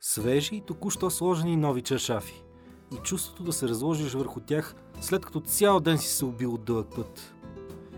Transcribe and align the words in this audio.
Свежи 0.00 0.56
и 0.56 0.60
току-що 0.60 1.10
сложени 1.10 1.56
нови 1.56 1.82
чершафи. 1.82 2.44
И 2.94 2.96
чувството 2.96 3.42
да 3.42 3.52
се 3.52 3.68
разложиш 3.68 4.12
върху 4.12 4.40
тях, 4.40 4.74
след 5.00 5.26
като 5.26 5.40
цял 5.40 5.80
ден 5.80 5.98
си 5.98 6.08
се 6.08 6.24
убил 6.24 6.54
от 6.54 6.64
дълъг 6.64 6.86
път. 6.96 7.34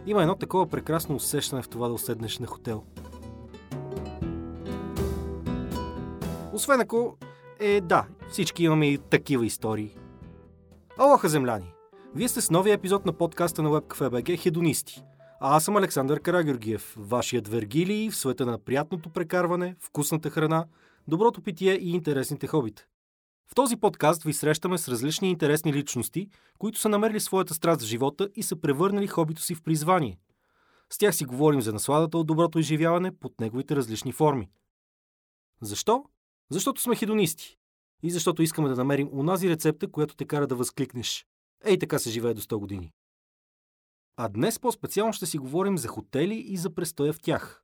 Има 0.07 0.23
едно 0.23 0.35
такова 0.35 0.67
прекрасно 0.67 1.17
усещане 1.17 1.63
в 1.63 1.69
това 1.69 1.89
да 1.89 1.95
оседнеш 1.95 2.39
на 2.39 2.47
хотел. 2.47 2.85
Освен 6.53 6.81
ако, 6.81 7.17
е 7.61 7.81
да, 7.81 8.07
всички 8.31 8.65
имаме 8.65 8.87
и 8.87 8.99
такива 8.99 9.47
истории. 9.47 9.97
Алоха, 10.99 11.29
земляни! 11.29 11.75
Вие 12.15 12.29
сте 12.29 12.41
с 12.41 12.51
новия 12.51 12.75
епизод 12.75 13.07
на 13.07 13.13
подкаста 13.13 13.63
на 13.63 13.71
WebCafe.bg 13.71 14.39
Хедонисти. 14.39 15.03
А 15.47 15.57
аз 15.57 15.65
съм 15.65 15.77
Александър 15.77 16.21
Карагюргиев, 16.21 16.95
вашият 16.99 17.49
Вергилий 17.49 18.11
в 18.11 18.17
света 18.17 18.47
на 18.47 18.59
приятното 18.59 19.11
прекарване, 19.11 19.77
вкусната 19.81 20.31
храна, 20.31 20.67
доброто 21.09 21.43
питие 21.43 21.75
и 21.75 21.91
интересните 21.91 22.47
хобита. 22.47 22.87
В 23.47 23.55
този 23.55 23.77
подкаст 23.77 24.23
ви 24.23 24.33
срещаме 24.33 24.79
с 24.79 24.89
различни 24.89 25.31
интересни 25.31 25.73
личности, 25.73 26.29
които 26.59 26.79
са 26.79 26.89
намерили 26.89 27.21
своята 27.21 27.55
страст 27.55 27.83
в 27.83 27.85
живота 27.85 28.29
и 28.35 28.43
са 28.43 28.57
превърнали 28.57 29.07
хобито 29.07 29.43
си 29.43 29.55
в 29.55 29.63
призвание. 29.63 30.19
С 30.91 30.99
тях 30.99 31.15
си 31.15 31.25
говорим 31.25 31.61
за 31.61 31.73
насладата 31.73 32.19
от 32.19 32.27
доброто 32.27 32.59
изживяване 32.59 33.17
под 33.17 33.41
неговите 33.41 33.77
различни 33.77 34.13
форми. 34.13 34.51
Защо? 35.63 36.05
Защото 36.51 36.81
сме 36.81 36.97
хедонисти. 36.97 37.57
И 38.03 38.11
защото 38.11 38.43
искаме 38.43 38.69
да 38.69 38.77
намерим 38.77 39.09
унази 39.13 39.51
рецепта, 39.51 39.91
която 39.91 40.17
те 40.17 40.25
кара 40.25 40.47
да 40.47 40.57
възкликнеш. 40.57 41.27
Ей 41.65 41.79
така 41.79 41.99
се 41.99 42.11
живее 42.11 42.35
до 42.35 42.41
100 42.41 42.59
години. 42.59 42.93
А 44.17 44.29
днес 44.29 44.59
по-специално 44.59 45.13
ще 45.13 45.27
си 45.27 45.39
говорим 45.39 45.79
за 45.79 45.89
хотели 45.89 46.35
и 46.35 46.57
за 46.57 46.75
престоя 46.75 47.13
в 47.13 47.21
тях. 47.23 47.63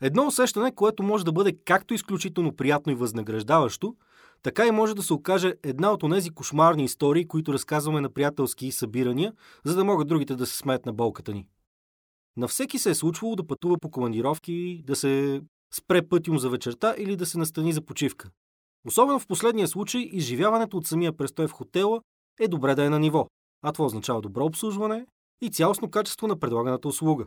Едно 0.00 0.26
усещане, 0.26 0.74
което 0.74 1.02
може 1.02 1.24
да 1.24 1.32
бъде 1.32 1.58
както 1.64 1.94
изключително 1.94 2.56
приятно 2.56 2.92
и 2.92 2.94
възнаграждаващо, 2.94 3.96
така 4.42 4.66
и 4.66 4.70
може 4.70 4.94
да 4.94 5.02
се 5.02 5.12
окаже 5.12 5.54
една 5.62 5.92
от 5.92 6.02
онези 6.02 6.30
кошмарни 6.30 6.84
истории, 6.84 7.28
които 7.28 7.52
разказваме 7.52 8.00
на 8.00 8.10
приятелски 8.10 8.72
събирания, 8.72 9.32
за 9.64 9.76
да 9.76 9.84
могат 9.84 10.08
другите 10.08 10.36
да 10.36 10.46
се 10.46 10.56
смеят 10.56 10.86
на 10.86 10.92
болката 10.92 11.32
ни. 11.32 11.48
На 12.36 12.48
всеки 12.48 12.78
се 12.78 12.90
е 12.90 12.94
случвало 12.94 13.36
да 13.36 13.46
пътува 13.46 13.78
по 13.78 13.90
командировки, 13.90 14.82
да 14.86 14.96
се 14.96 15.42
спре 15.74 16.08
пътюм 16.08 16.38
за 16.38 16.50
вечерта 16.50 16.94
или 16.98 17.16
да 17.16 17.26
се 17.26 17.38
настани 17.38 17.72
за 17.72 17.82
почивка. 17.82 18.30
Особено 18.86 19.18
в 19.18 19.26
последния 19.26 19.68
случай, 19.68 20.00
изживяването 20.12 20.76
от 20.76 20.86
самия 20.86 21.16
престой 21.16 21.46
в 21.48 21.52
хотела 21.52 22.00
е 22.40 22.48
добре 22.48 22.74
да 22.74 22.84
е 22.84 22.90
на 22.90 22.98
ниво, 22.98 23.26
а 23.62 23.72
това 23.72 23.84
означава 23.84 24.20
добро 24.20 24.44
обслужване 24.44 25.06
и 25.40 25.50
цялостно 25.50 25.90
качество 25.90 26.26
на 26.26 26.40
предлаганата 26.40 26.88
услуга. 26.88 27.26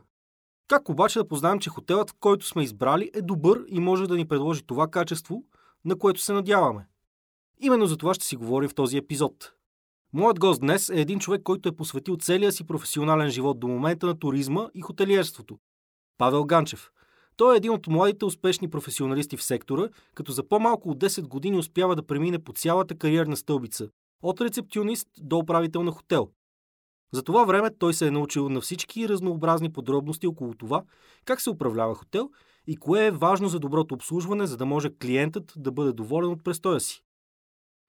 Как 0.67 0.89
обаче 0.89 1.19
да 1.19 1.27
познаем, 1.27 1.59
че 1.59 1.69
хотелът, 1.69 2.13
който 2.19 2.45
сме 2.45 2.63
избрали, 2.63 3.11
е 3.13 3.21
добър 3.21 3.65
и 3.67 3.79
може 3.79 4.07
да 4.07 4.15
ни 4.15 4.27
предложи 4.27 4.63
това 4.63 4.87
качество, 4.87 5.43
на 5.85 5.95
което 5.95 6.21
се 6.21 6.33
надяваме? 6.33 6.87
Именно 7.59 7.85
за 7.85 7.97
това 7.97 8.13
ще 8.13 8.25
си 8.25 8.35
говорим 8.35 8.69
в 8.69 8.75
този 8.75 8.97
епизод. 8.97 9.53
Моят 10.13 10.39
гост 10.39 10.61
днес 10.61 10.89
е 10.89 11.01
един 11.01 11.19
човек, 11.19 11.43
който 11.43 11.69
е 11.69 11.75
посветил 11.75 12.17
целия 12.17 12.51
си 12.51 12.63
професионален 12.63 13.29
живот 13.29 13.59
до 13.59 13.67
момента 13.67 14.05
на 14.05 14.19
туризма 14.19 14.67
и 14.73 14.81
хотелиерството. 14.81 15.59
Павел 16.17 16.45
Ганчев. 16.45 16.91
Той 17.37 17.53
е 17.53 17.57
един 17.57 17.71
от 17.71 17.87
младите 17.87 18.25
успешни 18.25 18.69
професионалисти 18.69 19.37
в 19.37 19.43
сектора, 19.43 19.89
като 20.15 20.31
за 20.31 20.47
по-малко 20.47 20.89
от 20.89 20.97
10 20.97 21.27
години 21.27 21.57
успява 21.57 21.95
да 21.95 22.07
премине 22.07 22.39
по 22.39 22.53
цялата 22.53 22.97
кариерна 22.97 23.37
стълбица, 23.37 23.89
от 24.21 24.41
рецепционист 24.41 25.07
до 25.17 25.37
управител 25.37 25.83
на 25.83 25.91
хотел. 25.91 26.29
За 27.13 27.23
това 27.23 27.43
време 27.45 27.69
той 27.79 27.93
се 27.93 28.07
е 28.07 28.11
научил 28.11 28.49
на 28.49 28.61
всички 28.61 29.09
разнообразни 29.09 29.73
подробности 29.73 30.27
около 30.27 30.53
това, 30.53 30.83
как 31.25 31.41
се 31.41 31.49
управлява 31.49 31.95
хотел 31.95 32.29
и 32.67 32.77
кое 32.77 33.05
е 33.05 33.11
важно 33.11 33.47
за 33.47 33.59
доброто 33.59 33.95
обслужване, 33.95 34.47
за 34.47 34.57
да 34.57 34.65
може 34.65 34.89
клиентът 35.01 35.53
да 35.57 35.71
бъде 35.71 35.93
доволен 35.93 36.31
от 36.31 36.43
престоя 36.43 36.79
си. 36.79 37.03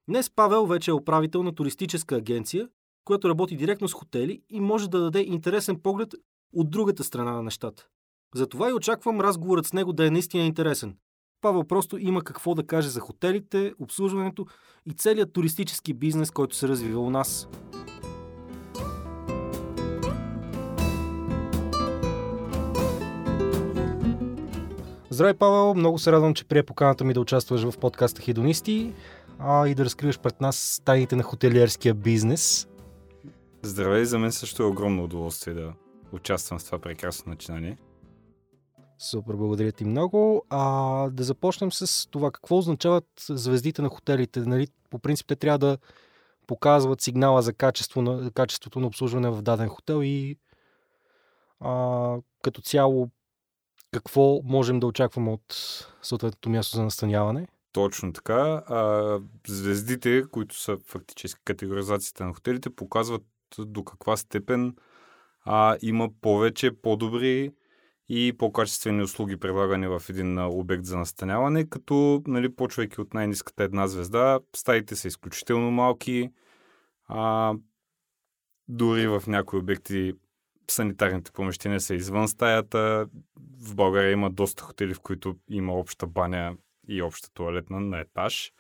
Днес 0.09 0.31
Павел 0.31 0.67
вече 0.67 0.91
е 0.91 0.95
управител 0.95 1.43
на 1.43 1.55
туристическа 1.55 2.17
агенция, 2.17 2.69
която 3.05 3.29
работи 3.29 3.57
директно 3.57 3.89
с 3.89 3.93
хотели 3.93 4.43
и 4.51 4.61
може 4.61 4.91
да 4.91 5.01
даде 5.01 5.21
интересен 5.21 5.81
поглед 5.81 6.15
от 6.55 6.71
другата 6.71 7.05
страна 7.05 7.33
на 7.33 7.43
нещата. 7.43 7.87
Затова 8.35 8.71
и 8.71 8.73
очаквам 8.73 9.21
разговорът 9.21 9.67
с 9.67 9.73
него 9.73 9.93
да 9.93 10.07
е 10.07 10.11
наистина 10.11 10.45
интересен. 10.45 10.97
Павел 11.41 11.65
просто 11.65 11.99
има 11.99 12.25
какво 12.25 12.55
да 12.55 12.67
каже 12.67 12.89
за 12.89 13.01
хотелите, 13.01 13.75
обслужването 13.79 14.47
и 14.87 14.93
целият 14.93 15.33
туристически 15.33 15.95
бизнес, 15.95 16.31
който 16.31 16.57
се 16.57 16.69
развива 16.69 17.01
у 17.01 17.11
нас. 17.11 17.49
Здравей, 25.13 25.35
Павел! 25.35 25.75
Много 25.75 25.99
се 25.99 26.13
радвам, 26.13 26.35
че 26.35 26.45
прие 26.45 26.63
поканата 26.63 27.05
ми 27.05 27.15
да 27.15 27.21
участваш 27.21 27.63
в 27.63 27.79
подкаста 27.79 28.23
Хедонисти 28.23 28.95
а, 29.39 29.69
и 29.69 29.75
да 29.75 29.85
разкриваш 29.85 30.19
пред 30.19 30.41
нас 30.41 30.83
тайните 30.85 31.17
на 31.17 31.23
хотелиерския 31.23 31.95
бизнес. 31.95 32.69
Здравей, 33.63 34.05
за 34.05 34.19
мен 34.19 34.33
също 34.33 34.63
е 34.63 34.67
огромно 34.67 35.05
удоволствие 35.05 35.55
да 35.55 35.73
участвам 36.13 36.59
в 36.59 36.65
това 36.65 36.79
прекрасно 36.79 37.31
начинание. 37.31 37.79
Супер, 38.99 39.35
благодаря 39.35 39.73
ти 39.73 39.85
много. 39.85 40.45
А, 40.51 41.11
да 41.11 41.25
започнем 41.25 41.73
с 41.73 42.09
това. 42.11 42.31
Какво 42.31 42.59
означават 42.59 43.07
звездите 43.29 43.83
на 43.83 43.89
хотелите? 43.89 44.41
Нали, 44.41 44.69
по 44.91 44.99
принцип 44.99 45.27
те 45.27 45.37
трябва 45.37 45.59
да 45.59 45.79
показват 46.47 47.01
сигнала 47.01 47.43
за 47.43 47.53
качество 47.53 48.03
на, 48.03 48.31
качеството 48.31 48.81
на 48.81 48.87
обслужване 48.87 49.31
в 49.31 49.43
даден 49.43 49.69
хотел 49.69 50.01
и 50.03 50.37
а, 51.61 52.17
като 52.43 52.63
цяло 52.63 53.11
какво 53.93 54.41
можем 54.45 54.81
да 54.81 54.87
очакваме 54.87 55.31
от 55.31 55.57
съответното 56.03 56.51
място 56.51 56.77
за 56.77 56.83
настаняване? 56.83 57.49
Точно 57.73 58.13
така. 58.13 58.63
А, 58.67 59.21
звездите, 59.47 60.25
които 60.31 60.59
са 60.59 60.79
фактически 60.87 61.41
категоризацията 61.45 62.25
на 62.25 62.35
хотелите, 62.35 62.71
показват 62.71 63.23
до 63.59 63.85
каква 63.85 64.17
степен 64.17 64.77
а, 65.45 65.77
има 65.83 66.09
повече, 66.21 66.81
по-добри 66.83 67.53
и 68.09 68.33
по-качествени 68.39 69.03
услуги, 69.03 69.37
предлагани 69.37 69.87
в 69.89 70.03
един 70.09 70.39
обект 70.39 70.85
за 70.85 70.99
настаняване, 70.99 71.69
като, 71.69 72.23
нали, 72.27 72.55
почвайки 72.55 73.01
от 73.01 73.15
най-низката 73.15 73.65
една 73.65 73.87
звезда, 73.87 74.41
стаите 74.57 74.97
са 74.97 75.09
изключително 75.09 75.71
малки, 75.71 76.31
а, 77.09 77.55
дори 78.69 79.09
в 79.09 79.23
някои 79.27 79.59
обекти 79.59 80.13
санитарните 80.69 81.33
помещения 81.33 81.81
са 81.81 81.95
извън 81.95 82.29
стаята. 82.29 83.07
В 83.61 83.75
България 83.75 84.11
има 84.11 84.31
доста 84.31 84.63
хотели, 84.63 84.95
в 84.95 85.01
които 85.01 85.37
има 85.51 85.73
обща 85.73 86.07
баня 86.07 86.57
и 86.89 87.03
обща 87.03 87.31
туалетна 87.31 87.81
на 87.81 88.01
етаж. 88.01 88.53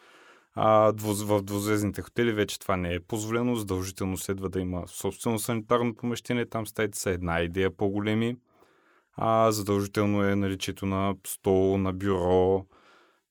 А, 0.55 0.93
в 0.97 1.43
двузвездните 1.43 2.03
хотели 2.03 2.33
вече 2.33 2.59
това 2.59 2.77
не 2.77 2.95
е 2.95 3.01
позволено. 3.01 3.57
Задължително 3.57 4.17
следва 4.17 4.49
да 4.49 4.61
има 4.61 4.83
собствено 4.87 5.39
санитарно 5.39 5.95
помещение. 5.95 6.47
Там 6.47 6.67
стаите 6.67 6.99
са 6.99 7.11
една 7.11 7.41
идея 7.41 7.77
по-големи. 7.77 8.37
А, 9.17 9.53
задължително 9.53 10.25
е 10.25 10.37
наличието 10.37 10.87
на 10.87 11.15
стол, 11.27 11.79
на 11.79 11.93
бюро, 11.93 12.67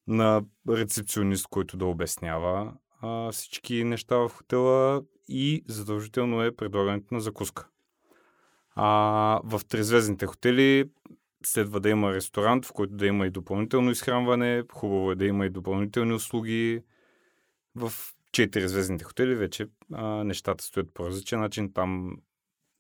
на 0.08 0.44
рецепционист, 0.70 1.48
който 1.50 1.78
да 1.78 1.86
обяснява 1.86 2.74
а, 3.02 3.32
всички 3.32 3.84
неща 3.84 4.16
в 4.16 4.30
хотела 4.30 5.02
и 5.28 5.64
задължително 5.68 6.44
е 6.44 6.56
предлагането 6.56 7.14
на 7.14 7.22
закуска. 7.22 7.68
А, 8.76 9.42
в 9.44 9.62
трезвездните 9.68 10.26
хотели 10.26 10.90
следва 11.46 11.80
да 11.80 11.90
има 11.90 12.14
ресторант, 12.14 12.66
в 12.66 12.74
който 12.74 12.94
да 12.94 13.08
има 13.08 13.28
и 13.28 13.30
допълнително 13.30 13.92
изхранване. 13.92 14.64
Хубаво 14.74 15.12
е 15.12 15.16
да 15.16 15.26
има 15.26 15.46
и 15.46 15.50
допълнителни 15.50 16.14
услуги. 16.14 16.84
В 17.76 17.94
четиризвездните 18.32 19.04
хотели 19.04 19.36
вече 19.36 19.68
а, 19.94 20.24
нещата 20.24 20.64
стоят 20.64 20.94
по 20.94 21.06
различен 21.06 21.40
начин. 21.40 21.74
Там 21.74 22.18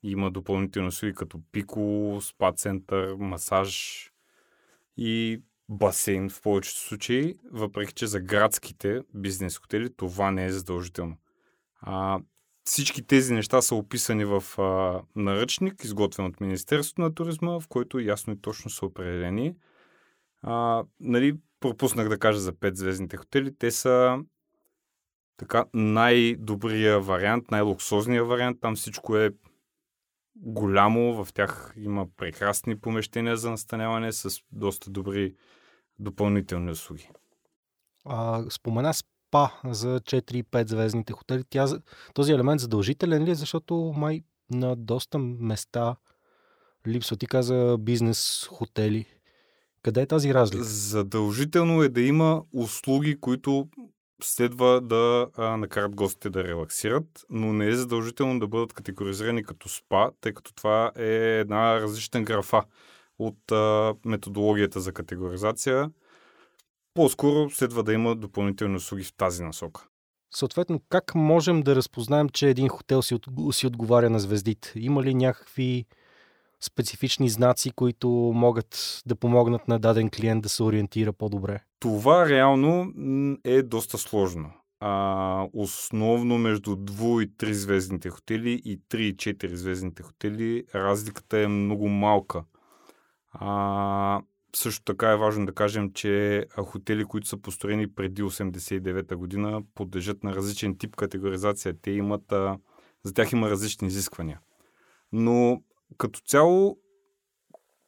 има 0.03 0.31
допълнителни 0.31 0.87
услуги 0.87 1.13
като 1.13 1.39
пико, 1.51 2.19
спа 2.21 2.51
център, 2.51 3.15
масаж 3.15 4.11
и 4.97 5.41
басейн 5.69 6.29
в 6.29 6.41
повечето 6.41 6.79
случаи, 6.79 7.35
въпреки 7.51 7.93
че 7.93 8.07
за 8.07 8.19
градските 8.19 9.01
бизнес 9.13 9.57
хотели 9.57 9.93
това 9.93 10.31
не 10.31 10.45
е 10.45 10.51
задължително. 10.51 11.17
А, 11.81 12.19
всички 12.63 13.07
тези 13.07 13.33
неща 13.33 13.61
са 13.61 13.75
описани 13.75 14.25
в 14.25 14.43
а, 14.61 15.01
наръчник, 15.15 15.83
изготвен 15.83 16.25
от 16.25 16.41
Министерството 16.41 17.01
на 17.01 17.15
туризма, 17.15 17.59
в 17.59 17.67
който 17.67 17.99
ясно 17.99 18.33
и 18.33 18.41
точно 18.41 18.71
са 18.71 18.85
определени. 18.85 19.55
А, 20.41 20.83
нали, 20.99 21.37
пропуснах 21.59 22.09
да 22.09 22.19
кажа 22.19 22.39
за 22.39 22.53
5 22.53 22.73
звездните 22.73 23.17
хотели. 23.17 23.57
Те 23.57 23.71
са 23.71 24.19
така 25.37 25.65
най-добрия 25.73 26.99
вариант, 26.99 27.51
най-луксозния 27.51 28.25
вариант. 28.25 28.57
Там 28.61 28.75
всичко 28.75 29.17
е 29.17 29.31
голямо, 30.35 31.23
в 31.23 31.33
тях 31.33 31.73
има 31.77 32.07
прекрасни 32.17 32.79
помещения 32.79 33.37
за 33.37 33.51
настаняване 33.51 34.11
с 34.11 34.39
доста 34.51 34.89
добри 34.89 35.35
допълнителни 35.99 36.71
услуги. 36.71 37.09
А, 38.05 38.43
спомена 38.49 38.93
спа 39.31 39.49
за 39.65 39.99
4-5 39.99 40.69
звездните 40.69 41.13
хотели. 41.13 41.43
Тя, 41.49 41.67
този 42.13 42.31
елемент 42.31 42.61
задължителен 42.61 43.23
ли 43.23 43.31
е, 43.31 43.35
защото 43.35 43.93
май 43.97 44.23
на 44.51 44.75
доста 44.75 45.17
места 45.17 45.95
липсва. 46.87 47.17
Ти 47.17 47.27
каза 47.27 47.77
бизнес 47.79 48.47
хотели. 48.51 49.05
Къде 49.83 50.01
е 50.01 50.05
тази 50.05 50.33
разлика? 50.33 50.63
Задължително 50.63 51.83
е 51.83 51.89
да 51.89 52.01
има 52.01 52.43
услуги, 52.53 53.19
които 53.19 53.67
следва 54.23 54.81
да 54.81 55.27
а, 55.37 55.57
накарат 55.57 55.95
гостите 55.95 56.29
да 56.29 56.43
релаксират, 56.43 57.25
но 57.29 57.53
не 57.53 57.67
е 57.67 57.75
задължително 57.75 58.39
да 58.39 58.47
бъдат 58.47 58.73
категоризирани 58.73 59.43
като 59.43 59.69
спа, 59.69 60.11
тъй 60.21 60.33
като 60.33 60.53
това 60.53 60.91
е 60.95 61.39
една 61.39 61.81
различна 61.81 62.23
графа 62.23 62.63
от 63.19 63.51
а, 63.51 63.93
методологията 64.05 64.79
за 64.79 64.91
категоризация. 64.91 65.89
По-скоро 66.93 67.49
следва 67.49 67.83
да 67.83 67.93
има 67.93 68.15
допълнителни 68.15 68.75
услуги 68.75 69.03
в 69.03 69.13
тази 69.13 69.43
насока. 69.43 69.87
Съответно, 70.33 70.81
как 70.89 71.15
можем 71.15 71.61
да 71.61 71.75
разпознаем, 71.75 72.29
че 72.29 72.49
един 72.49 72.67
хотел 72.67 73.01
си, 73.01 73.15
от, 73.15 73.27
си 73.51 73.67
отговаря 73.67 74.09
на 74.09 74.19
звездите? 74.19 74.73
Има 74.75 75.03
ли 75.03 75.13
някакви 75.13 75.85
специфични 76.61 77.29
знаци, 77.29 77.71
които 77.71 78.09
могат 78.35 79.01
да 79.05 79.15
помогнат 79.15 79.67
на 79.67 79.79
даден 79.79 80.09
клиент 80.09 80.43
да 80.43 80.49
се 80.49 80.63
ориентира 80.63 81.13
по-добре? 81.13 81.63
Това 81.79 82.29
реално 82.29 82.93
е 83.43 83.61
доста 83.61 83.97
сложно. 83.97 84.51
А, 84.79 85.47
основно 85.53 86.37
между 86.37 86.75
2 86.75 87.23
и 87.23 87.29
3 87.29 87.51
звездните 87.51 88.09
хотели 88.09 88.61
и 88.65 88.79
3 88.79 88.97
и 88.97 89.15
4 89.15 89.53
звездните 89.53 90.03
хотели 90.03 90.63
разликата 90.75 91.39
е 91.39 91.47
много 91.47 91.87
малка. 91.87 92.43
А, 93.31 94.21
също 94.55 94.83
така 94.83 95.11
е 95.11 95.17
важно 95.17 95.45
да 95.45 95.53
кажем, 95.53 95.93
че 95.93 96.45
хотели, 96.57 97.05
които 97.05 97.27
са 97.27 97.37
построени 97.37 97.93
преди 97.93 98.23
89-та 98.23 99.15
година, 99.15 99.61
подлежат 99.75 100.23
на 100.23 100.35
различен 100.35 100.77
тип 100.77 100.95
категоризация. 100.95 101.75
Те 101.81 101.91
имат, 101.91 102.31
а, 102.31 102.57
за 103.03 103.13
тях 103.13 103.31
има 103.31 103.49
различни 103.49 103.87
изисквания. 103.87 104.39
Но 105.11 105.61
като 105.97 106.19
цяло, 106.19 106.79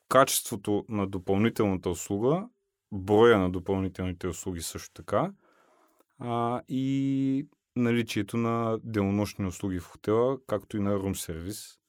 качеството 0.09 0.85
на 0.89 1.07
допълнителната 1.07 1.89
услуга, 1.89 2.47
броя 2.91 3.39
на 3.39 3.51
допълнителните 3.51 4.27
услуги 4.27 4.61
също 4.61 4.93
така, 4.93 5.31
а, 6.19 6.61
и 6.67 7.47
наличието 7.75 8.37
на 8.37 8.79
денонощни 8.83 9.45
услуги 9.45 9.79
в 9.79 9.87
хотела, 9.87 10.37
както 10.47 10.77
и 10.77 10.79
на 10.79 10.95
рум 10.95 11.15
сервис, 11.15 11.79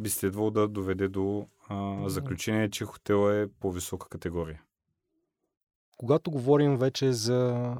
би 0.00 0.10
следвало 0.10 0.50
да 0.50 0.68
доведе 0.68 1.08
до 1.08 1.46
а, 1.68 2.08
заключение, 2.08 2.70
че 2.70 2.84
хотел 2.84 3.32
е 3.32 3.48
по-висока 3.60 4.08
категория. 4.08 4.62
Когато 5.96 6.30
говорим 6.30 6.76
вече 6.76 7.12
за 7.12 7.72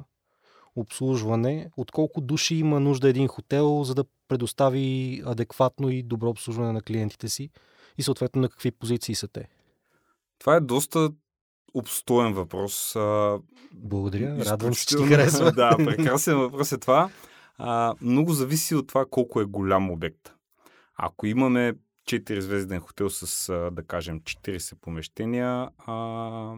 обслужване, 0.75 1.69
от 1.77 1.91
колко 1.91 2.21
души 2.21 2.55
има 2.55 2.79
нужда 2.79 3.09
един 3.09 3.27
хотел, 3.27 3.83
за 3.83 3.95
да 3.95 4.05
предостави 4.27 5.21
адекватно 5.25 5.89
и 5.89 6.03
добро 6.03 6.29
обслужване 6.29 6.71
на 6.71 6.81
клиентите 6.81 7.29
си 7.29 7.49
и 7.97 8.03
съответно 8.03 8.41
на 8.41 8.49
какви 8.49 8.71
позиции 8.71 9.15
са 9.15 9.27
те? 9.27 9.49
Това 10.39 10.55
е 10.55 10.59
доста 10.59 11.09
обстоен 11.73 12.33
въпрос. 12.33 12.95
Благодаря, 13.73 14.45
радвам 14.45 14.73
се, 14.73 14.85
че 14.85 14.97
ти 14.97 15.03
харесва. 15.03 15.51
да, 15.55 15.77
прекрасен 15.77 16.37
въпрос 16.37 16.71
е 16.71 16.77
това. 16.77 17.09
А, 17.57 17.95
много 18.01 18.33
зависи 18.33 18.75
от 18.75 18.87
това 18.87 19.05
колко 19.09 19.41
е 19.41 19.45
голям 19.45 19.91
обект. 19.91 20.33
Ако 20.97 21.27
имаме 21.27 21.73
4-звезден 22.11 22.79
хотел 22.79 23.09
с, 23.09 23.69
да 23.71 23.83
кажем, 23.83 24.21
40 24.21 24.75
помещения, 24.75 25.69
а, 25.77 26.55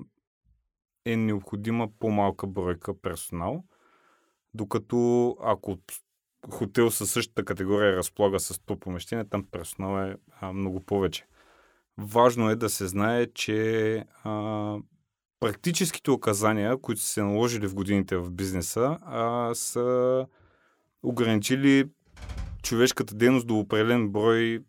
е 1.06 1.18
необходима 1.18 1.90
по-малка 2.00 2.48
бройка 2.48 3.02
персонал, 3.02 3.64
докато 4.54 5.30
ако 5.42 5.78
хотел 6.50 6.92
със 6.92 7.12
същата 7.12 7.46
категория 7.46 7.96
разполага 7.98 8.40
с 8.40 8.54
100 8.54 8.80
помещения, 8.80 9.30
там 9.30 9.46
персонал 9.52 10.08
е 10.08 10.16
а, 10.42 10.54
много 10.54 10.80
повече. 10.80 11.26
Важно 11.98 12.50
е 12.50 12.56
да 12.56 12.70
се 12.70 12.88
знае, 12.88 13.28
че 13.34 13.98
а, 14.24 14.78
практическите 15.40 16.12
указания, 16.12 16.78
които 16.78 17.02
са 17.02 17.08
се 17.08 17.24
наложили 17.24 17.68
в 17.68 17.76
годините 17.76 18.18
в 18.18 18.32
бизнеса, 18.32 18.98
а, 19.02 19.52
са 19.54 20.28
ограничили 21.04 21.90
човешката 22.64 23.16
дейност 23.16 23.48
до 23.48 23.60
определен 23.60 24.10
брой 24.10 24.64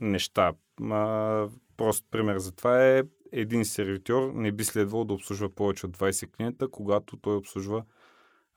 неща. 0.00 0.52
А, 0.82 1.48
прост 1.76 2.04
пример 2.10 2.38
за 2.38 2.52
това 2.52 2.84
е 2.84 3.02
един 3.32 3.64
сервитьор 3.64 4.32
не 4.34 4.52
би 4.52 4.64
следвал 4.64 5.04
да 5.04 5.14
обслужва 5.14 5.54
повече 5.54 5.86
от 5.86 5.96
20 5.96 6.30
клиента, 6.36 6.68
когато 6.68 7.16
той 7.16 7.36
обслужва 7.36 7.84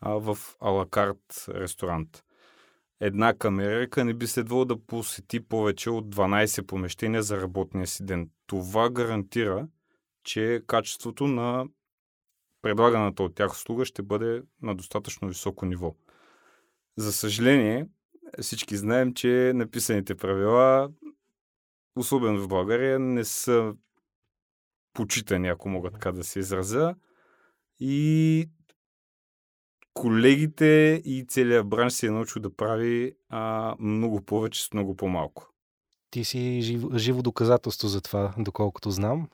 а, 0.01 0.11
в 0.11 0.37
алакарт 0.59 1.45
ресторант. 1.49 2.23
Една 2.99 3.33
камерика 3.33 4.05
не 4.05 4.13
би 4.13 4.27
следвало 4.27 4.65
да 4.65 4.79
посети 4.79 5.39
повече 5.39 5.89
от 5.89 6.15
12 6.15 6.61
помещения 6.61 7.23
за 7.23 7.41
работния 7.41 7.87
си 7.87 8.05
ден. 8.05 8.29
Това 8.47 8.89
гарантира, 8.89 9.67
че 10.23 10.63
качеството 10.67 11.27
на 11.27 11.65
предлаганата 12.61 13.23
от 13.23 13.35
тях 13.35 13.51
услуга 13.51 13.85
ще 13.85 14.01
бъде 14.01 14.41
на 14.61 14.75
достатъчно 14.75 15.27
високо 15.27 15.65
ниво. 15.65 15.95
За 16.97 17.13
съжаление, 17.13 17.87
всички 18.41 18.77
знаем, 18.77 19.13
че 19.13 19.51
написаните 19.55 20.15
правила 20.15 20.89
особено 21.99 22.41
в 22.41 22.47
България, 22.47 22.99
не 22.99 23.23
са 23.23 23.73
почитани, 24.93 25.47
ако 25.47 25.69
мога 25.69 25.91
така 25.91 26.11
да 26.11 26.23
се 26.23 26.39
изразя. 26.39 26.95
И 27.79 28.49
колегите 29.93 31.01
и 31.05 31.25
целият 31.27 31.69
бранш 31.69 31.93
се 31.93 32.07
е 32.07 32.11
научил 32.11 32.41
да 32.41 32.55
прави 32.55 33.13
а, 33.29 33.75
много 33.79 34.21
повече 34.21 34.63
с 34.63 34.73
много 34.73 34.95
по-малко. 34.95 35.49
Ти 36.09 36.23
си 36.23 36.61
живо, 36.61 36.97
живо 36.97 37.21
доказателство 37.21 37.87
за 37.87 38.01
това, 38.01 38.33
доколкото 38.37 38.91
знам. 38.91 39.29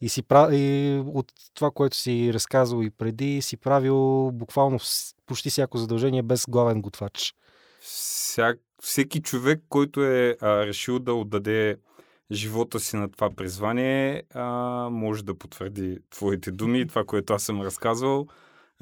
И, 0.00 0.08
си 0.08 0.22
и 0.32 1.02
от 1.06 1.32
това, 1.54 1.70
което 1.70 1.96
си 1.96 2.30
разказал 2.32 2.82
и 2.82 2.90
преди, 2.90 3.42
си 3.42 3.56
правил 3.56 4.30
буквално 4.32 4.78
почти 5.26 5.50
всяко 5.50 5.78
задължение 5.78 6.22
без 6.22 6.46
главен 6.48 6.82
готвач. 6.82 7.34
Всяк 7.80 8.58
всеки 8.82 9.22
човек, 9.22 9.62
който 9.68 10.04
е 10.04 10.36
а, 10.40 10.66
решил 10.66 10.98
да 10.98 11.14
отдаде 11.14 11.76
живота 12.32 12.80
си 12.80 12.96
на 12.96 13.10
това 13.10 13.30
призвание, 13.30 14.22
а, 14.34 14.44
може 14.90 15.24
да 15.24 15.38
потвърди 15.38 15.98
твоите 16.10 16.50
думи 16.50 16.80
и 16.80 16.86
това, 16.86 17.04
което 17.04 17.34
аз 17.34 17.42
съм 17.42 17.62
разказвал. 17.62 18.26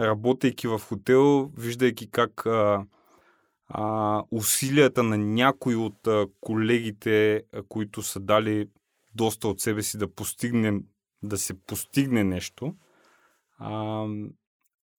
Работейки 0.01 0.69
в 0.69 0.79
хотел, 0.79 1.51
виждайки 1.57 2.11
как 2.11 2.47
а, 2.47 2.85
а, 3.69 4.23
усилията 4.31 5.03
на 5.03 5.19
някои 5.19 5.77
от 5.77 6.07
а, 6.07 6.27
колегите, 6.41 7.43
а, 7.53 7.63
които 7.69 8.03
са 8.03 8.21
дали 8.21 8.69
доста 9.15 9.49
от 9.49 9.61
себе 9.61 9.83
си 9.83 9.99
да 9.99 10.15
постигнем, 10.15 10.83
да 11.23 11.39
се 11.39 11.61
постигне 11.61 12.25
нещо, 12.25 12.75
а, 13.59 14.05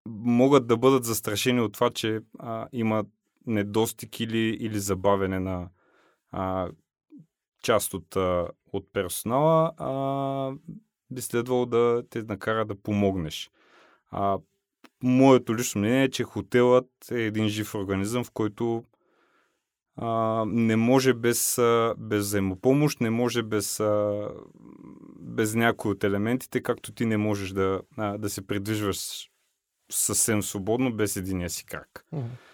могат 0.07 0.67
да 0.67 0.77
бъдат 0.77 1.03
застрашени 1.03 1.61
от 1.61 1.73
това, 1.73 1.89
че 1.89 2.19
а, 2.39 2.67
има 2.71 3.03
недостиг 3.47 4.19
или, 4.19 4.57
или 4.59 4.79
забавене 4.79 5.39
на 5.39 5.69
а, 6.31 6.69
част 7.63 7.93
от, 7.93 8.15
а, 8.15 8.47
от 8.73 8.93
персонала, 8.93 9.71
а, 9.77 10.51
би 11.11 11.21
следвало 11.21 11.65
да 11.65 12.03
те 12.09 12.23
накара 12.23 12.65
да 12.65 12.81
помогнеш. 12.81 13.51
А, 14.11 14.37
моето 15.03 15.55
лично 15.55 15.79
мнение 15.79 16.03
е, 16.03 16.09
че 16.09 16.23
хотелът 16.23 16.89
е 17.11 17.21
един 17.21 17.47
жив 17.47 17.75
организъм, 17.75 18.23
в 18.23 18.31
който 18.31 18.83
а, 19.95 20.43
не 20.47 20.75
може 20.75 21.13
без, 21.13 21.57
а, 21.57 21.95
без 21.97 22.25
взаимопомощ, 22.25 23.01
не 23.01 23.09
може 23.09 23.43
без, 23.43 23.79
а, 23.79 24.29
без 25.19 25.55
някои 25.55 25.91
от 25.91 26.03
елементите, 26.03 26.63
както 26.63 26.91
ти 26.91 27.05
не 27.05 27.17
можеш 27.17 27.49
да, 27.49 27.81
а, 27.97 28.17
да 28.17 28.29
се 28.29 28.47
придвижваш 28.47 29.29
съвсем 29.91 30.43
свободно 30.43 30.93
без 30.93 31.15
единия 31.15 31.49
си 31.49 31.65
крак. 31.65 32.05
Mm-hmm. 32.13 32.46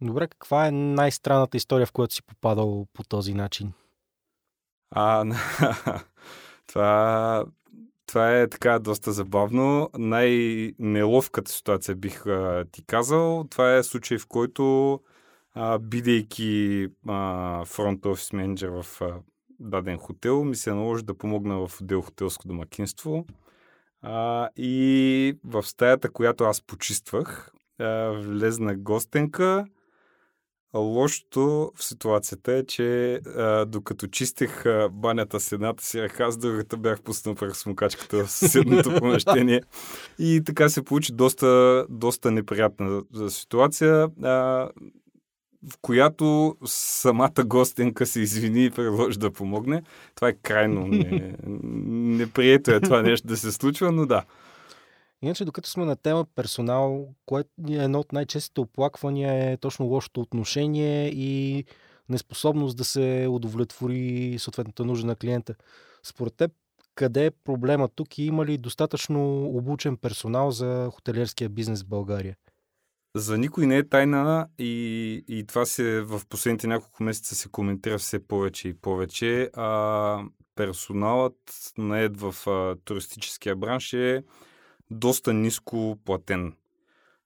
Добре, 0.00 0.28
каква 0.28 0.66
е 0.66 0.70
най-странната 0.70 1.56
история, 1.56 1.86
в 1.86 1.92
която 1.92 2.14
си 2.14 2.22
попадал 2.22 2.86
по 2.92 3.04
този 3.04 3.34
начин? 3.34 3.72
А, 4.90 5.24
това, 6.66 7.44
това 8.06 8.38
е 8.38 8.48
така 8.48 8.78
доста 8.78 9.12
забавно. 9.12 9.90
Най-неловката 9.98 11.50
ситуация 11.50 11.94
бих 11.94 12.26
а, 12.26 12.64
ти 12.72 12.84
казал. 12.84 13.44
Това 13.50 13.76
е 13.76 13.82
случай, 13.82 14.18
в 14.18 14.26
който 14.26 15.00
а, 15.54 15.78
бидейки 15.78 16.86
фронт 17.64 18.06
офис 18.06 18.32
менеджер 18.32 18.68
в 18.68 19.02
а, 19.02 19.14
даден 19.60 19.98
хотел, 19.98 20.44
ми 20.44 20.56
се 20.56 20.74
наложи 20.74 21.04
да 21.04 21.18
помогна 21.18 21.68
в 21.68 21.80
отдел 21.80 22.02
хотелско 22.02 22.48
домакинство. 22.48 23.26
А, 24.02 24.48
и 24.56 25.38
в 25.44 25.62
стаята, 25.62 26.10
която 26.10 26.44
аз 26.44 26.62
почиствах, 26.62 27.52
а, 27.78 28.10
влезна 28.10 28.76
гостенка, 28.76 29.66
Лошото 30.74 31.72
в 31.76 31.84
ситуацията 31.84 32.52
е, 32.52 32.66
че 32.66 33.14
а, 33.14 33.64
докато 33.64 34.06
чистех 34.06 34.66
а, 34.66 34.88
банята 34.92 35.40
с 35.40 35.52
едната 35.52 35.84
си 35.84 36.02
ръка, 36.02 36.30
с 36.30 36.38
другата 36.38 36.76
бях 36.76 37.02
пуснал 37.02 37.34
през 37.34 37.58
смукачката 37.58 38.24
в 38.24 38.30
съседното 38.30 38.94
помещение. 38.98 39.62
И 40.18 40.42
така 40.44 40.68
се 40.68 40.82
получи 40.82 41.12
доста, 41.12 41.86
доста 41.88 42.30
неприятна 42.30 43.02
ситуация, 43.28 44.08
а, 44.22 44.68
в 45.70 45.78
която 45.82 46.56
самата 46.64 47.44
гостенка 47.44 48.06
се 48.06 48.20
извини 48.20 48.64
и 48.64 48.70
предложи 48.70 49.18
да 49.18 49.30
помогне. 49.30 49.82
Това 50.14 50.28
е 50.28 50.32
крайно 50.32 50.86
не, 50.86 51.34
неприето 52.16 52.70
е 52.70 52.80
това 52.80 53.02
нещо 53.02 53.26
да 53.26 53.36
се 53.36 53.52
случва, 53.52 53.92
но 53.92 54.06
да. 54.06 54.24
Иначе, 55.22 55.44
докато 55.44 55.70
сме 55.70 55.84
на 55.84 55.96
тема 55.96 56.24
персонал, 56.34 57.14
което 57.26 57.50
е 57.70 57.72
едно 57.72 58.00
от 58.00 58.12
най-честите 58.12 58.60
оплаквания 58.60 59.52
е 59.52 59.56
точно 59.56 59.86
лошото 59.86 60.20
отношение 60.20 61.08
и 61.08 61.64
неспособност 62.08 62.76
да 62.76 62.84
се 62.84 63.26
удовлетвори 63.30 64.36
съответната 64.38 64.84
нужда 64.84 65.06
на 65.06 65.16
клиента. 65.16 65.54
Според 66.02 66.34
теб, 66.34 66.52
къде 66.94 67.26
е 67.26 67.30
проблема 67.30 67.88
тук 67.88 68.18
и 68.18 68.24
има 68.24 68.46
ли 68.46 68.58
достатъчно 68.58 69.46
обучен 69.46 69.96
персонал 69.96 70.50
за 70.50 70.88
хотелиерския 70.92 71.48
бизнес 71.48 71.82
в 71.82 71.88
България? 71.88 72.36
За 73.16 73.38
никой 73.38 73.66
не 73.66 73.76
е 73.76 73.88
тайна 73.88 74.48
и, 74.58 75.24
и 75.28 75.46
това 75.46 75.66
се 75.66 76.00
в 76.00 76.20
последните 76.28 76.66
няколко 76.66 77.02
месеца 77.02 77.34
се 77.34 77.48
коментира 77.48 77.98
все 77.98 78.26
повече 78.26 78.68
и 78.68 78.74
повече. 78.74 79.50
А, 79.54 80.22
персоналът 80.54 81.72
наед 81.78 82.20
в 82.20 82.50
а, 82.50 82.76
туристическия 82.84 83.56
бранш 83.56 83.92
е 83.92 84.22
доста 84.90 85.32
ниско 85.32 85.98
платен. 86.04 86.56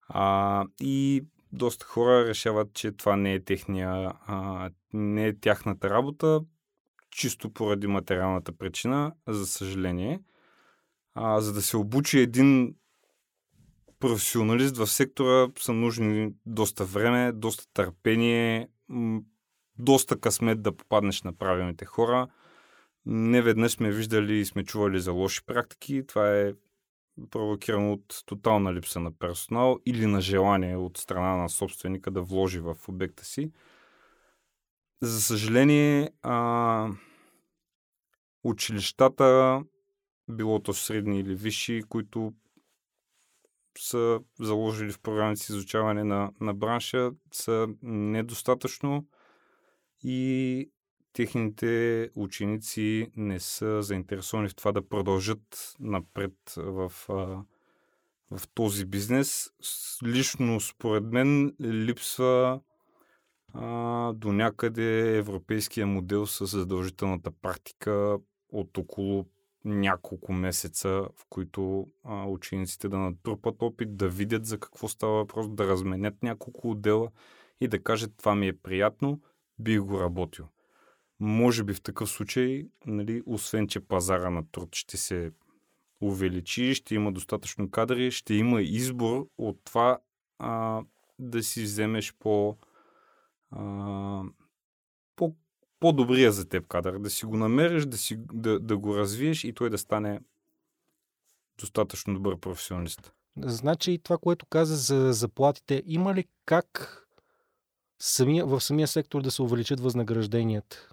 А, 0.09 0.65
и 0.81 1.25
доста 1.53 1.87
хора 1.87 2.29
решават, 2.29 2.75
че 2.75 2.93
това 2.93 3.17
не 3.17 3.35
е 3.35 3.45
техния, 3.45 4.13
а, 4.27 4.71
не 4.93 5.27
е 5.27 5.39
тяхната 5.39 5.91
работа, 5.91 6.41
чисто 7.11 7.51
поради 7.51 7.87
материалната 7.87 8.53
причина, 8.53 9.13
за 9.29 9.47
съжаление. 9.47 10.21
А, 11.15 11.41
за 11.41 11.53
да 11.53 11.63
се 11.63 11.77
обучи 11.77 12.19
един 12.19 12.75
професионалист 13.99 14.77
в 14.77 14.87
сектора 14.87 15.49
са 15.59 15.73
нужни 15.73 16.35
доста 16.47 16.85
време, 16.85 17.33
доста 17.33 17.65
търпение, 17.75 18.69
доста 19.79 20.21
късмет 20.21 20.63
да 20.63 20.77
попаднеш 20.77 21.23
на 21.23 21.33
правилните 21.33 21.85
хора. 21.85 22.29
Не 23.07 23.43
веднъж 23.43 23.73
сме 23.73 23.91
виждали 23.91 24.35
и 24.35 24.45
сме 24.45 24.65
чували 24.65 25.01
за 25.01 25.13
лоши 25.13 25.45
практики. 25.47 26.07
Това 26.07 26.39
е 26.39 26.53
провокирано 27.31 27.93
от 27.93 28.23
тотална 28.27 28.75
липса 28.75 29.01
на 29.01 29.13
персонал 29.13 29.79
или 29.87 30.07
на 30.07 30.21
желание 30.21 30.77
от 30.77 30.99
страна 30.99 31.37
на 31.37 31.49
собственика 31.49 32.11
да 32.11 32.23
вложи 32.23 32.61
в 32.61 32.77
обекта 32.89 33.25
си. 33.25 33.53
За 35.01 35.21
съжаление, 35.21 36.11
а, 36.23 36.89
училищата, 38.45 39.63
било 40.29 40.61
то 40.63 40.73
средни 40.73 41.21
или 41.21 41.35
висши, 41.35 41.83
които 41.89 42.35
са 43.79 44.21
заложили 44.41 44.93
в 44.93 45.01
програмите 45.01 45.43
си 45.43 45.53
изучаване 45.53 46.05
на, 46.05 46.33
на 46.41 46.55
бранша, 46.55 47.13
са 47.33 47.69
недостатъчно 47.83 49.07
и 50.05 50.71
техните 51.13 52.11
ученици 52.15 53.11
не 53.17 53.41
са 53.41 53.83
заинтересовани 53.83 54.49
в 54.49 54.55
това 54.55 54.73
да 54.73 54.89
продължат 54.89 55.77
напред 55.81 56.33
в, 56.57 56.93
в 58.31 58.49
този 58.55 58.85
бизнес. 58.85 59.51
Лично, 60.05 60.61
според 60.61 61.05
мен, 61.05 61.55
липсва 61.61 62.61
а, 63.55 64.13
до 64.13 64.33
някъде 64.33 65.17
европейския 65.17 65.87
модел 65.87 66.27
с 66.27 66.47
задължителната 66.47 67.31
практика 67.31 68.19
от 68.49 68.79
около 68.79 69.27
няколко 69.65 70.33
месеца, 70.33 70.89
в 70.89 71.27
които 71.29 71.87
а, 72.05 72.25
учениците 72.25 72.89
да 72.89 72.99
натрупат 72.99 73.63
опит, 73.63 73.97
да 73.97 74.09
видят 74.09 74.47
за 74.47 74.59
какво 74.59 74.89
става 74.89 75.13
въпрос, 75.13 75.49
да 75.51 75.67
разменят 75.67 76.23
няколко 76.23 76.71
отдела 76.71 77.11
и 77.61 77.69
да 77.69 77.83
кажат 77.83 78.13
това 78.19 78.35
ми 78.35 78.49
е 78.49 78.59
приятно, 78.59 79.21
бих 79.59 79.81
го 79.81 80.01
работил. 80.01 80.49
Може 81.25 81.65
би 81.65 81.75
в 81.75 81.83
такъв 81.83 82.11
случай, 82.11 82.67
нали, 82.87 83.23
освен 83.27 83.69
че 83.69 83.81
пазара 83.81 84.31
на 84.31 84.51
труд 84.53 84.75
ще 84.75 84.97
се 84.97 85.33
увеличи, 86.01 86.75
ще 86.75 86.95
има 86.95 87.13
достатъчно 87.13 87.71
кадри, 87.71 88.11
ще 88.11 88.35
има 88.35 88.63
избор 88.63 89.29
от 89.39 89.61
това 89.65 89.99
а, 90.39 90.83
да 91.19 91.43
си 91.43 91.63
вземеш 91.63 92.15
по, 92.19 92.57
а, 93.51 94.23
по 95.17 95.35
по-добрия 95.81 96.33
за 96.33 96.49
теб 96.49 96.67
кадър, 96.67 96.99
да 96.99 97.11
си 97.11 97.27
го 97.27 97.37
намериш, 97.37 97.87
да, 97.87 97.99
си, 97.99 98.17
да, 98.33 98.61
да 98.61 98.79
го 98.79 98.97
развиеш 98.97 99.45
и 99.45 99.53
той 99.53 99.71
да 99.71 99.79
стане 99.79 100.21
достатъчно 101.61 102.15
добър 102.15 102.41
професионалист. 102.41 103.13
Значи 103.37 103.99
това, 104.03 104.19
което 104.19 104.47
каза 104.47 104.77
за 104.77 105.13
заплатите, 105.13 105.83
има 105.87 106.15
ли 106.15 106.25
как 106.45 106.99
самия, 107.99 108.47
в 108.47 108.61
самия 108.61 108.89
сектор 108.89 109.23
да 109.23 109.31
се 109.31 109.43
увеличат 109.43 109.81
възнагражденията? 109.81 110.89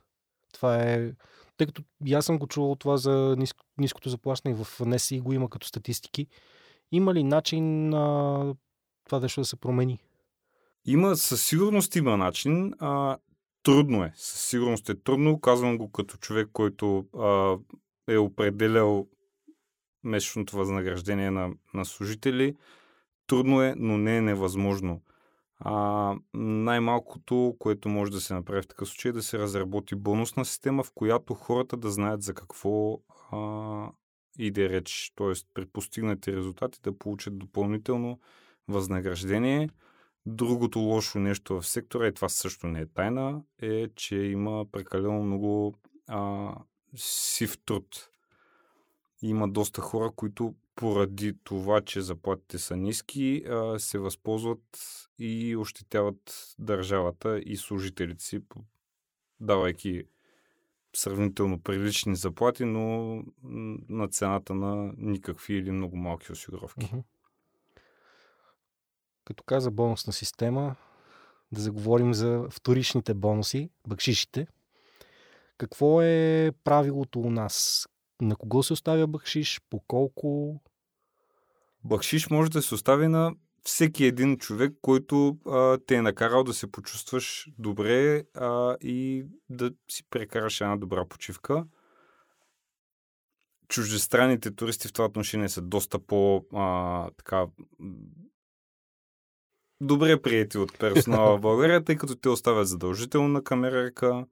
Това 0.54 0.84
е... 0.84 1.12
Тъй 1.58 1.68
като 1.68 1.84
и 2.06 2.14
аз 2.14 2.26
съм 2.26 2.40
го 2.40 2.48
чувал 2.48 2.76
това 2.76 2.98
за 2.98 3.36
ниск, 3.38 3.58
ниското 3.78 4.10
заплащане 4.10 4.56
в 4.56 4.86
НСИ 4.86 5.20
го 5.20 5.34
има 5.34 5.50
като 5.50 5.68
статистики. 5.68 6.28
Има 6.92 7.14
ли 7.14 7.24
начин 7.24 7.94
а, 7.94 8.56
това 9.06 9.20
нещо 9.20 9.42
да 9.42 9.46
се 9.46 9.56
промени? 9.56 10.00
Има, 10.86 11.16
със 11.16 11.46
сигурност 11.46 11.96
има 11.96 12.18
начин. 12.18 12.74
А, 12.80 13.18
трудно 13.64 14.04
е. 14.04 14.14
Със 14.16 14.42
сигурност 14.42 14.90
е 14.90 15.04
трудно. 15.04 15.40
Казвам 15.40 15.78
го 15.78 15.92
като 15.92 16.18
човек, 16.18 16.50
който 16.54 17.06
а, 17.18 17.58
е 18.14 18.18
определял 18.18 19.08
месечното 20.04 20.58
възнаграждение 20.58 21.32
на, 21.32 21.50
на 21.74 21.86
служители. 21.86 22.56
Трудно 23.28 23.62
е, 23.62 23.74
но 23.78 23.98
не 23.98 24.18
е 24.18 24.22
невъзможно. 24.22 25.02
А, 25.60 26.16
най-малкото, 26.34 27.56
което 27.60 27.90
може 27.90 28.12
да 28.12 28.22
се 28.22 28.34
направи 28.34 28.62
в 28.62 28.68
такъв 28.68 28.88
случай, 28.88 29.10
е 29.10 29.14
да 29.14 29.24
се 29.24 29.40
разработи 29.40 29.96
бонусна 29.96 30.46
система, 30.46 30.84
в 30.84 30.92
която 30.96 31.34
хората 31.34 31.78
да 31.78 31.92
знаят 31.92 32.22
за 32.22 32.34
какво 32.34 33.00
а, 33.32 33.92
иде 34.38 34.70
реч. 34.70 35.12
Тоест, 35.16 35.48
при 35.54 35.66
постигнати 35.66 36.36
резултати 36.36 36.80
да 36.84 36.98
получат 36.98 37.40
допълнително 37.40 38.20
възнаграждение. 38.68 39.70
Другото 40.26 40.80
лошо 40.80 41.20
нещо 41.20 41.62
в 41.62 41.68
сектора, 41.68 42.08
и 42.08 42.14
това 42.14 42.30
също 42.30 42.68
не 42.68 42.80
е 42.80 42.86
тайна, 42.86 43.42
е, 43.62 43.88
че 43.96 44.16
има 44.16 44.66
прекалено 44.72 45.24
много 45.24 45.76
а, 46.08 46.54
сив 46.96 47.58
труд. 47.66 48.10
Има 49.22 49.50
доста 49.50 49.82
хора, 49.82 50.12
които 50.16 50.56
поради 50.76 51.38
това, 51.44 51.82
че 51.82 52.02
заплатите 52.02 52.58
са 52.58 52.78
ниски, 52.78 53.46
се 53.78 54.00
възползват 54.00 54.82
и 55.20 55.56
ощетяват 55.56 56.56
държавата 56.60 57.40
и 57.40 57.58
служителите 57.58 58.24
си, 58.24 58.42
давайки 59.40 60.04
сравнително 60.96 61.62
прилични 61.62 62.16
заплати, 62.16 62.66
но 62.66 63.16
на 63.90 64.08
цената 64.08 64.54
на 64.54 64.94
никакви 64.98 65.54
или 65.54 65.72
много 65.72 65.98
малки 65.98 66.32
осигуровки. 66.32 66.92
Като 69.26 69.44
каза 69.44 69.72
бонусна 69.72 70.14
система, 70.14 70.76
да 71.52 71.62
заговорим 71.62 72.14
за 72.14 72.48
вторичните 72.52 73.14
бонуси, 73.14 73.70
бакшишите. 73.88 74.48
Какво 75.58 76.02
е 76.02 76.52
правилото 76.64 77.20
у 77.20 77.30
нас? 77.30 77.88
На 78.22 78.36
кого 78.36 78.64
се 78.64 78.74
оставя 78.74 79.08
бакшиш? 79.08 79.62
По 79.70 79.80
колко? 79.80 80.62
Бакшиш 81.84 82.30
може 82.30 82.52
да 82.52 82.62
се 82.62 82.76
остави 82.76 83.08
на 83.08 83.36
всеки 83.64 84.06
един 84.06 84.38
човек, 84.38 84.74
който 84.82 85.38
а, 85.48 85.78
те 85.88 85.96
е 85.96 86.02
накарал 86.02 86.44
да 86.44 86.54
се 86.54 86.72
почувстваш 86.72 87.50
добре 87.58 88.24
а, 88.34 88.78
и 88.82 89.26
да 89.50 89.72
си 89.92 90.04
прекараш 90.10 90.62
една 90.62 90.78
добра 90.78 91.06
почивка. 91.06 91.66
Чуждестранните 93.68 94.52
туристи 94.52 94.88
в 94.88 94.94
това 94.94 95.06
отношение 95.06 95.50
са 95.50 95.62
доста 95.62 96.00
по 96.00 96.46
а, 96.54 97.10
така 97.18 97.48
добре 99.82 100.22
прияти 100.22 100.58
от 100.58 100.80
персонала 100.80 101.38
в 101.38 101.42
България, 101.42 101.84
тъй 101.84 101.96
като 101.96 102.16
те 102.16 102.30
оставят 102.30 102.68
задължително 102.68 103.28
на 103.28 103.44
камерерка, 103.44 104.26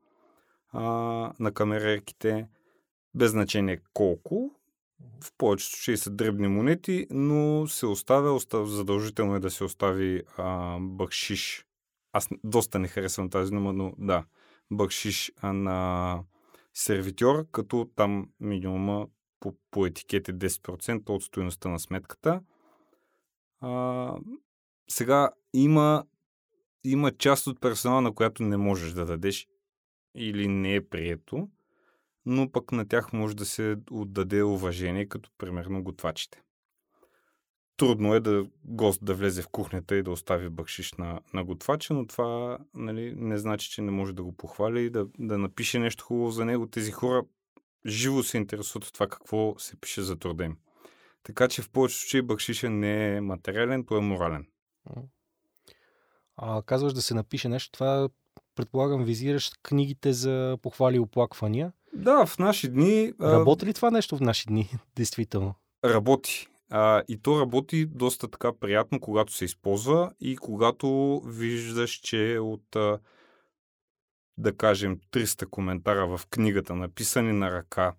а, 0.72 0.84
на 1.40 1.52
камерерките, 1.52 2.48
без 3.18 3.32
значение 3.32 3.80
колко. 3.94 4.52
В 5.24 5.32
повечето 5.38 5.76
случаи 5.76 5.98
са 5.98 6.10
дребни 6.10 6.48
монети, 6.48 7.08
но 7.10 7.68
се 7.68 7.86
оставя, 7.86 8.34
остав, 8.34 8.68
задължително 8.68 9.36
е 9.36 9.40
да 9.40 9.50
се 9.50 9.64
остави 9.64 10.24
а, 10.38 10.78
бакшиш. 10.80 11.66
Аз 12.14 12.30
доста 12.44 12.80
не 12.80 12.88
харесвам 12.88 13.30
тази 13.30 13.52
дума, 13.52 13.74
но 13.74 13.94
да, 13.98 14.26
бакшиш 14.72 15.32
на 15.44 16.20
сервитьор, 16.74 17.48
като 17.52 17.90
там 17.96 18.30
минимума 18.40 19.08
по, 19.40 19.56
по 19.72 19.86
етикет 19.86 20.30
е 20.30 20.34
10% 20.34 21.10
от 21.10 21.24
стоеността 21.24 21.70
на 21.70 21.80
сметката. 21.80 22.42
А, 23.60 24.14
сега 24.90 25.30
има, 25.54 26.06
има 26.84 27.12
част 27.12 27.48
от 27.48 27.62
персонала, 27.62 28.02
на 28.02 28.16
която 28.16 28.44
не 28.44 28.58
можеш 28.58 28.92
да 28.92 29.06
дадеш 29.06 29.48
или 30.16 30.48
не 30.48 30.76
е 30.76 30.88
прието, 30.88 31.50
но 32.30 32.52
пък 32.52 32.72
на 32.72 32.88
тях 32.88 33.14
може 33.14 33.36
да 33.36 33.46
се 33.46 33.78
отдаде 33.92 34.44
уважение, 34.44 35.06
като 35.06 35.30
примерно 35.38 35.84
готвачите. 35.84 36.42
Трудно 37.78 38.14
е 38.14 38.20
да 38.20 38.46
гост 38.64 39.06
да 39.06 39.14
влезе 39.14 39.42
в 39.42 39.48
кухнята 39.48 39.96
и 39.96 40.04
да 40.04 40.12
остави 40.12 40.50
бъкшиш 40.50 40.94
на, 40.94 41.20
на 41.34 41.44
готвача, 41.44 41.94
но 41.94 42.08
това 42.08 42.58
нали, 42.74 43.14
не 43.18 43.38
значи, 43.38 43.70
че 43.70 43.82
не 43.82 43.92
може 43.92 44.14
да 44.14 44.24
го 44.24 44.38
похвали 44.38 44.86
и 44.86 44.90
да, 44.90 45.08
да 45.20 45.38
напише 45.38 45.80
нещо 45.80 46.04
хубаво 46.04 46.32
за 46.32 46.46
него. 46.46 46.68
Тези 46.68 46.92
хора 46.92 47.24
живо 47.86 48.24
се 48.24 48.38
интересуват 48.38 48.86
от 48.86 48.94
това 48.94 49.08
какво 49.08 49.56
се 49.60 49.80
пише 49.80 50.02
за 50.02 50.20
труда 50.20 50.44
им. 50.44 50.58
Така 51.24 51.48
че 51.48 51.62
в 51.62 51.70
повечето 51.70 52.02
случаи 52.02 52.22
бакшиша 52.22 52.70
не 52.70 53.16
е 53.16 53.22
материален, 53.22 53.86
той 53.86 53.98
е 53.98 54.02
морален. 54.02 54.48
А, 56.38 56.62
казваш 56.62 56.94
да 56.94 57.02
се 57.02 57.14
напише 57.14 57.50
нещо, 57.50 57.72
това 57.72 58.10
предполагам 58.56 59.04
визираш 59.04 59.52
книгите 59.64 60.14
за 60.14 60.58
похвали 60.62 60.96
и 60.96 61.00
оплаквания. 61.00 61.72
Да, 61.94 62.26
в 62.26 62.40
наши 62.40 62.70
дни... 62.70 63.14
Работи 63.22 63.66
ли 63.66 63.74
това 63.74 63.92
нещо 63.92 64.18
в 64.18 64.22
наши 64.22 64.48
дни, 64.48 64.70
действително? 64.96 65.56
Работи. 65.86 66.48
А, 66.70 67.04
и 67.08 67.18
то 67.18 67.40
работи 67.40 67.86
доста 67.86 68.28
така 68.28 68.54
приятно, 68.54 69.00
когато 69.00 69.34
се 69.34 69.46
използва 69.46 70.12
и 70.20 70.38
когато 70.38 71.22
виждаш, 71.26 71.92
че 71.92 72.40
от, 72.42 72.76
а, 72.76 73.00
да 74.38 74.58
кажем, 74.58 75.00
300 75.12 75.46
коментара 75.46 76.18
в 76.18 76.28
книгата, 76.30 76.76
написани 76.76 77.32
на 77.32 77.52
ръка, 77.52 77.94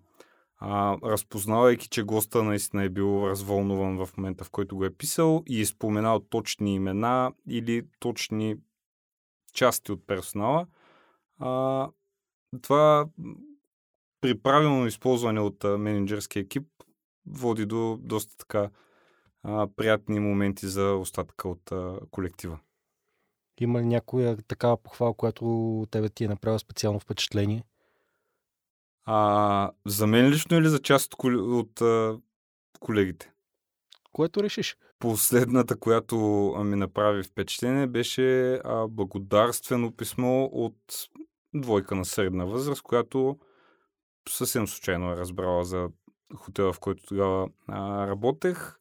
а, 0.59 0.97
разпознавайки, 1.03 1.89
че 1.89 2.03
госта 2.03 2.43
наистина 2.43 2.83
е 2.83 2.89
бил 2.89 3.27
развълнуван 3.27 4.05
в 4.05 4.17
момента, 4.17 4.43
в 4.43 4.49
който 4.49 4.75
го 4.75 4.85
е 4.85 4.93
писал 4.93 5.43
и 5.47 5.61
е 5.61 5.65
споменал 5.65 6.19
точни 6.19 6.75
имена 6.75 7.31
или 7.49 7.85
точни 7.99 8.55
части 9.53 9.91
от 9.91 10.07
персонала, 10.07 10.67
а, 11.39 11.89
това 12.61 13.05
при 14.21 14.39
правилно 14.39 14.87
използване 14.87 15.39
от 15.39 15.63
менеджерски 15.63 16.39
екип 16.39 16.67
води 17.27 17.65
до 17.65 17.97
доста 18.01 18.37
така 18.37 18.69
а, 19.43 19.67
приятни 19.75 20.19
моменти 20.19 20.67
за 20.67 20.93
остатъка 20.93 21.49
от 21.49 21.71
а, 21.71 21.99
колектива. 22.11 22.59
Има 23.61 23.81
ли 23.81 23.85
някоя 23.85 24.37
такава 24.37 24.77
похвала, 24.77 25.13
която 25.13 25.85
тебе 25.91 26.09
ти 26.09 26.23
е 26.23 26.27
направила 26.27 26.59
специално 26.59 26.99
впечатление? 26.99 27.63
А, 29.05 29.71
за 29.85 30.07
мен 30.07 30.29
лично 30.29 30.57
или 30.57 30.69
за 30.69 30.79
част 30.79 31.13
от, 31.13 31.33
от 31.33 31.81
а, 31.81 32.19
колегите? 32.79 33.31
Което 34.11 34.43
решиш. 34.43 34.77
Последната, 34.99 35.79
която 35.79 36.17
ми 36.65 36.75
направи 36.75 37.23
впечатление, 37.23 37.87
беше 37.87 38.53
а, 38.53 38.87
благодарствено 38.87 39.91
писмо 39.91 40.43
от 40.43 40.77
двойка 41.55 41.95
на 41.95 42.05
средна 42.05 42.45
възраст, 42.45 42.81
която 42.81 43.39
съвсем 44.31 44.67
случайно 44.67 45.11
е 45.11 45.15
разбрала 45.15 45.65
за 45.65 45.89
хотела, 46.35 46.73
в 46.73 46.79
който 46.79 47.03
тогава 47.03 47.49
а, 47.67 48.07
работех. 48.07 48.75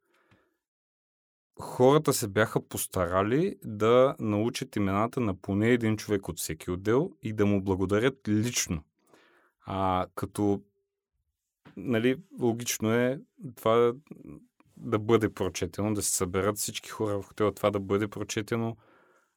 Хората 1.60 2.12
се 2.12 2.28
бяха 2.28 2.68
постарали 2.68 3.56
да 3.64 4.16
научат 4.18 4.76
имената 4.76 5.20
на 5.20 5.34
поне 5.34 5.70
един 5.70 5.96
човек 5.96 6.28
от 6.28 6.38
всеки 6.38 6.70
отдел 6.70 7.10
и 7.22 7.32
да 7.32 7.46
му 7.46 7.62
благодарят 7.62 8.28
лично. 8.28 8.82
А, 9.60 10.06
като 10.14 10.62
нали, 11.76 12.16
логично 12.40 12.92
е 12.92 13.20
това 13.56 13.92
да 14.76 14.98
бъде 14.98 15.34
прочетено, 15.34 15.94
да 15.94 16.02
се 16.02 16.16
съберат 16.16 16.58
всички 16.58 16.90
хора 16.90 17.22
в 17.22 17.26
хотела, 17.26 17.52
това 17.52 17.70
да 17.70 17.80
бъде 17.80 18.08
прочетено, 18.08 18.76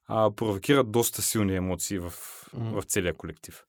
а, 0.06 0.30
провокира 0.30 0.84
доста 0.84 1.22
силни 1.22 1.56
емоции 1.56 1.98
в, 1.98 2.10
mm. 2.10 2.80
в 2.80 2.84
целия 2.84 3.14
колектив. 3.14 3.64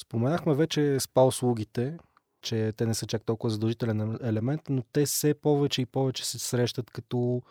Споменахме 0.00 0.54
вече 0.54 1.00
спа 1.00 1.20
услугите, 1.22 1.98
че 2.42 2.72
те 2.76 2.86
не 2.86 2.94
са 2.94 3.06
чак 3.06 3.24
толкова 3.24 3.50
задължителен 3.50 4.18
елемент, 4.22 4.60
но 4.68 4.82
те 4.92 5.06
все 5.06 5.34
повече 5.34 5.82
и 5.82 5.86
повече 5.86 6.26
се 6.26 6.38
срещат 6.38 6.90
като 6.90 7.42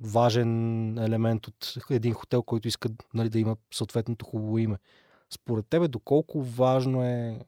важен 0.00 0.98
елемент 0.98 1.46
от 1.46 1.74
един 1.90 2.12
хотел, 2.12 2.42
който 2.42 2.68
иска 2.68 2.88
нали, 3.14 3.28
да 3.28 3.38
има 3.38 3.56
съответното 3.74 4.24
хубаво 4.24 4.58
име. 4.58 4.76
Според 5.30 5.66
тебе, 5.66 5.88
доколко 5.88 6.42
важно 6.42 7.04
е 7.04 7.40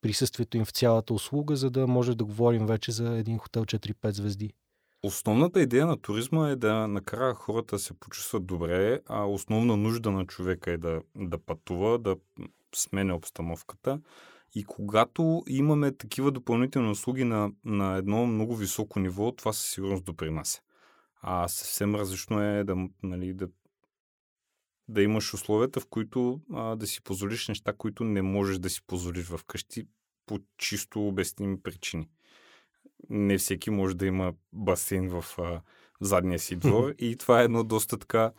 присъствието 0.00 0.56
им 0.56 0.64
в 0.64 0.70
цялата 0.70 1.14
услуга, 1.14 1.56
за 1.56 1.70
да 1.70 1.86
може 1.86 2.14
да 2.14 2.24
говорим 2.24 2.66
вече 2.66 2.92
за 2.92 3.18
един 3.18 3.38
хотел 3.38 3.64
4-5 3.64 4.10
звезди? 4.10 4.52
Основната 5.02 5.60
идея 5.60 5.86
на 5.86 5.96
туризма 5.96 6.50
е 6.50 6.56
да 6.56 6.88
накара 6.88 7.34
хората 7.34 7.76
да 7.76 7.78
се 7.80 7.94
почувстват 7.94 8.46
добре, 8.46 9.00
а 9.06 9.24
основна 9.24 9.76
нужда 9.76 10.10
на 10.10 10.26
човека 10.26 10.72
е 10.72 10.76
да, 10.76 11.00
да 11.16 11.38
пътува, 11.38 11.98
да 11.98 12.16
сменя 12.74 13.14
обстановката. 13.14 14.00
И 14.54 14.64
когато 14.64 15.42
имаме 15.48 15.92
такива 15.92 16.32
допълнителни 16.32 16.90
услуги 16.90 17.24
на, 17.24 17.50
на 17.64 17.96
едно 17.96 18.26
много 18.26 18.56
високо 18.56 19.00
ниво, 19.00 19.32
това 19.32 19.52
със 19.52 19.66
сигурност 19.66 20.04
допринася. 20.04 20.60
А 21.22 21.48
съвсем 21.48 21.94
различно 21.94 22.42
е 22.42 22.64
да, 22.64 22.76
нали, 23.02 23.34
да, 23.34 23.48
да 24.88 25.02
имаш 25.02 25.34
условията, 25.34 25.80
в 25.80 25.86
които 25.86 26.40
а, 26.54 26.76
да 26.76 26.86
си 26.86 27.02
позволиш 27.02 27.48
неща, 27.48 27.72
които 27.72 28.04
не 28.04 28.22
можеш 28.22 28.58
да 28.58 28.70
си 28.70 28.82
позволиш 28.86 29.26
вкъщи 29.26 29.86
по 30.26 30.38
чисто 30.56 31.08
обясними 31.08 31.62
причини. 31.62 32.08
Не 33.10 33.38
всеки 33.38 33.70
може 33.70 33.96
да 33.96 34.06
има 34.06 34.32
басейн 34.52 35.08
в 35.08 35.24
а, 35.38 35.60
задния 36.00 36.38
си 36.38 36.56
двор 36.56 36.94
и 36.98 37.16
това 37.16 37.40
е 37.40 37.44
едно 37.44 37.64
доста 37.64 37.98
така 37.98 38.32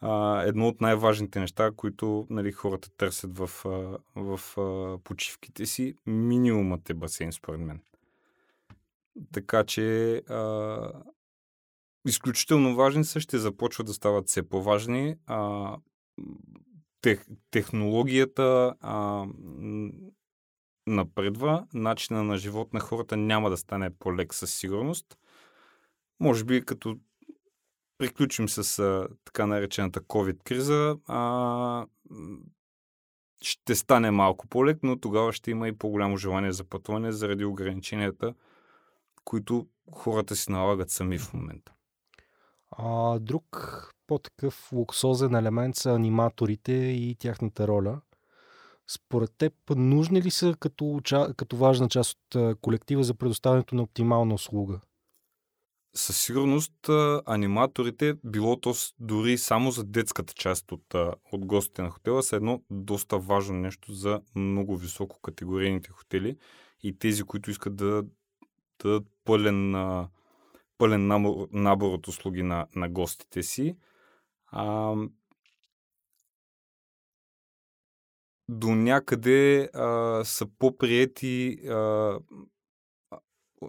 а, 0.00 0.42
едно 0.42 0.68
от 0.68 0.80
най-важните 0.80 1.40
неща, 1.40 1.70
които 1.76 2.26
нали, 2.30 2.52
хората 2.52 2.90
търсят 2.96 3.38
в, 3.38 3.50
а, 3.64 3.98
в 4.14 4.58
а, 4.58 4.98
почивките 5.04 5.66
си. 5.66 5.94
Минимумът 6.06 6.90
е 6.90 6.94
басейн, 6.94 7.32
според 7.32 7.60
мен. 7.60 7.80
Така 9.32 9.64
че 9.64 10.14
а, 10.16 10.92
изключително 12.06 12.76
важни 12.76 13.04
са, 13.04 13.20
ще 13.20 13.38
започват 13.38 13.86
да 13.86 13.92
стават 13.94 14.28
все 14.28 14.48
по-важни. 14.48 15.16
А, 15.26 15.76
тех, 17.00 17.26
технологията 17.50 18.74
а, 18.80 19.26
напредва, 20.86 21.66
начина 21.74 22.24
на 22.24 22.38
живот 22.38 22.74
на 22.74 22.80
хората 22.80 23.16
няма 23.16 23.50
да 23.50 23.56
стане 23.56 23.90
по-лек 23.98 24.34
със 24.34 24.54
сигурност. 24.54 25.18
Може 26.20 26.44
би 26.44 26.64
като 26.64 26.96
приключим 27.98 28.48
с 28.48 28.78
а, 28.78 29.08
така 29.24 29.46
наречената 29.46 30.00
COVID-криза, 30.00 30.98
а, 31.06 31.86
ще 33.42 33.74
стане 33.74 34.10
малко 34.10 34.46
по-лек, 34.46 34.78
но 34.82 35.00
тогава 35.00 35.32
ще 35.32 35.50
има 35.50 35.68
и 35.68 35.78
по-голямо 35.78 36.16
желание 36.16 36.52
за 36.52 36.64
пътуване 36.64 37.12
заради 37.12 37.44
ограниченията, 37.44 38.34
които 39.24 39.66
хората 39.92 40.36
си 40.36 40.52
налагат 40.52 40.90
сами 40.90 41.18
в 41.18 41.34
момента. 41.34 41.72
А, 42.70 43.18
друг 43.18 43.44
по-такъв 44.06 44.72
луксозен 44.72 45.34
елемент 45.34 45.76
са 45.76 45.94
аниматорите 45.94 46.72
и 46.72 47.16
тяхната 47.18 47.68
роля. 47.68 48.00
Според 48.88 49.32
теб, 49.38 49.52
нужни 49.76 50.22
ли 50.22 50.30
са 50.30 50.54
като, 50.60 51.00
като 51.36 51.56
важна 51.56 51.88
част 51.88 52.18
от 52.34 52.60
колектива 52.60 53.04
за 53.04 53.14
предоставянето 53.14 53.74
на 53.74 53.82
оптимална 53.82 54.34
услуга? 54.34 54.80
Със 55.96 56.20
сигурност 56.20 56.88
аниматорите, 57.26 58.14
било 58.24 58.60
то 58.60 58.74
дори 59.00 59.38
само 59.38 59.70
за 59.70 59.84
детската 59.84 60.34
част 60.34 60.72
от, 60.72 60.94
от 61.32 61.46
гостите 61.46 61.82
на 61.82 61.90
хотела, 61.90 62.22
са 62.22 62.36
едно 62.36 62.62
доста 62.70 63.18
важно 63.18 63.56
нещо 63.56 63.92
за 63.92 64.20
много 64.34 64.76
високо 64.76 65.20
категорийните 65.20 65.90
хотели 65.90 66.36
и 66.82 66.98
тези, 66.98 67.22
които 67.22 67.50
искат 67.50 67.76
да 67.76 68.04
дадат 68.82 69.06
пълен, 69.24 69.74
пълен 70.78 71.06
набор, 71.06 71.48
набор 71.52 71.92
от 71.92 72.08
услуги 72.08 72.42
на, 72.42 72.66
на 72.76 72.88
гостите 72.88 73.42
си. 73.42 73.76
А, 74.46 74.94
до 78.48 78.74
някъде 78.74 79.70
а, 79.74 80.24
са 80.24 80.46
по-приети 80.58 81.60
а, 81.68 82.18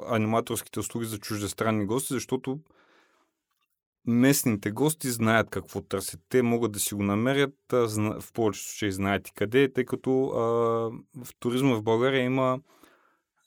аниматорските 0.08 0.80
услуги 0.80 1.06
за 1.06 1.18
чуждестранни 1.18 1.86
гости, 1.86 2.14
защото 2.14 2.60
местните 4.08 4.72
гости 4.72 5.12
знаят 5.12 5.50
какво 5.50 5.82
търсят. 5.82 6.22
Те 6.30 6.42
могат 6.42 6.72
да 6.72 6.80
си 6.80 6.96
го 6.96 7.04
намерят, 7.04 7.56
в 7.72 8.34
повечето 8.34 8.70
случаи 8.70 8.90
и 8.90 9.22
къде, 9.36 9.74
тъй 9.74 9.86
като 9.86 10.28
а, 10.28 10.40
в 11.24 11.36
туризма 11.40 11.76
в 11.76 11.84
България 11.84 12.24
има, 12.24 12.60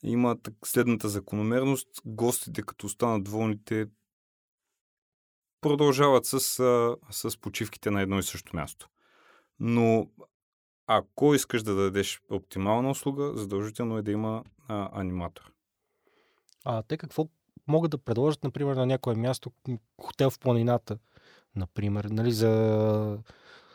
има 0.03 0.37
следната 0.65 1.09
закономерност. 1.09 1.89
Гостите, 2.05 2.63
като 2.63 2.87
останат 2.87 3.25
доволните, 3.25 3.87
продължават 5.61 6.25
с, 6.27 6.61
а, 6.61 6.97
с 7.11 7.39
почивките 7.41 7.91
на 7.91 8.03
едно 8.03 8.19
и 8.19 8.23
също 8.23 8.57
място. 8.57 8.89
Но 9.61 10.11
ако 10.87 11.35
искаш 11.35 11.63
да 11.63 11.75
дадеш 11.75 12.21
оптимална 12.31 12.91
услуга, 12.91 13.33
задължително 13.35 13.99
е 13.99 14.03
да 14.03 14.11
има 14.11 14.45
а, 14.69 15.01
аниматор. 15.01 15.53
А 16.65 16.83
те 16.83 16.97
какво 16.97 17.29
могат 17.67 17.91
да 17.91 17.99
предложат, 17.99 18.45
например, 18.45 18.77
на 18.77 18.87
някое 18.87 19.15
място, 19.15 19.53
хотел 20.03 20.31
в 20.31 20.39
планината, 20.39 20.99
например, 21.57 22.05
нали, 22.05 22.33
за 22.33 23.19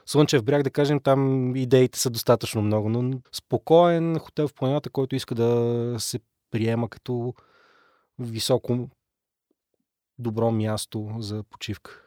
Слънчев 0.05 0.43
бряг, 0.43 0.63
да 0.63 0.69
кажем, 0.69 0.99
там 0.99 1.55
идеите 1.55 1.99
са 1.99 2.09
достатъчно 2.09 2.61
много, 2.61 2.89
но 2.89 3.19
спокоен 3.31 4.19
хотел 4.19 4.47
в 4.47 4.53
планината, 4.53 4.89
който 4.89 5.15
иска 5.15 5.35
да 5.35 5.95
се 5.99 6.19
приема 6.51 6.89
като 6.89 7.33
високо 8.19 8.89
добро 10.19 10.51
място 10.51 11.15
за 11.19 11.43
почивка. 11.43 12.04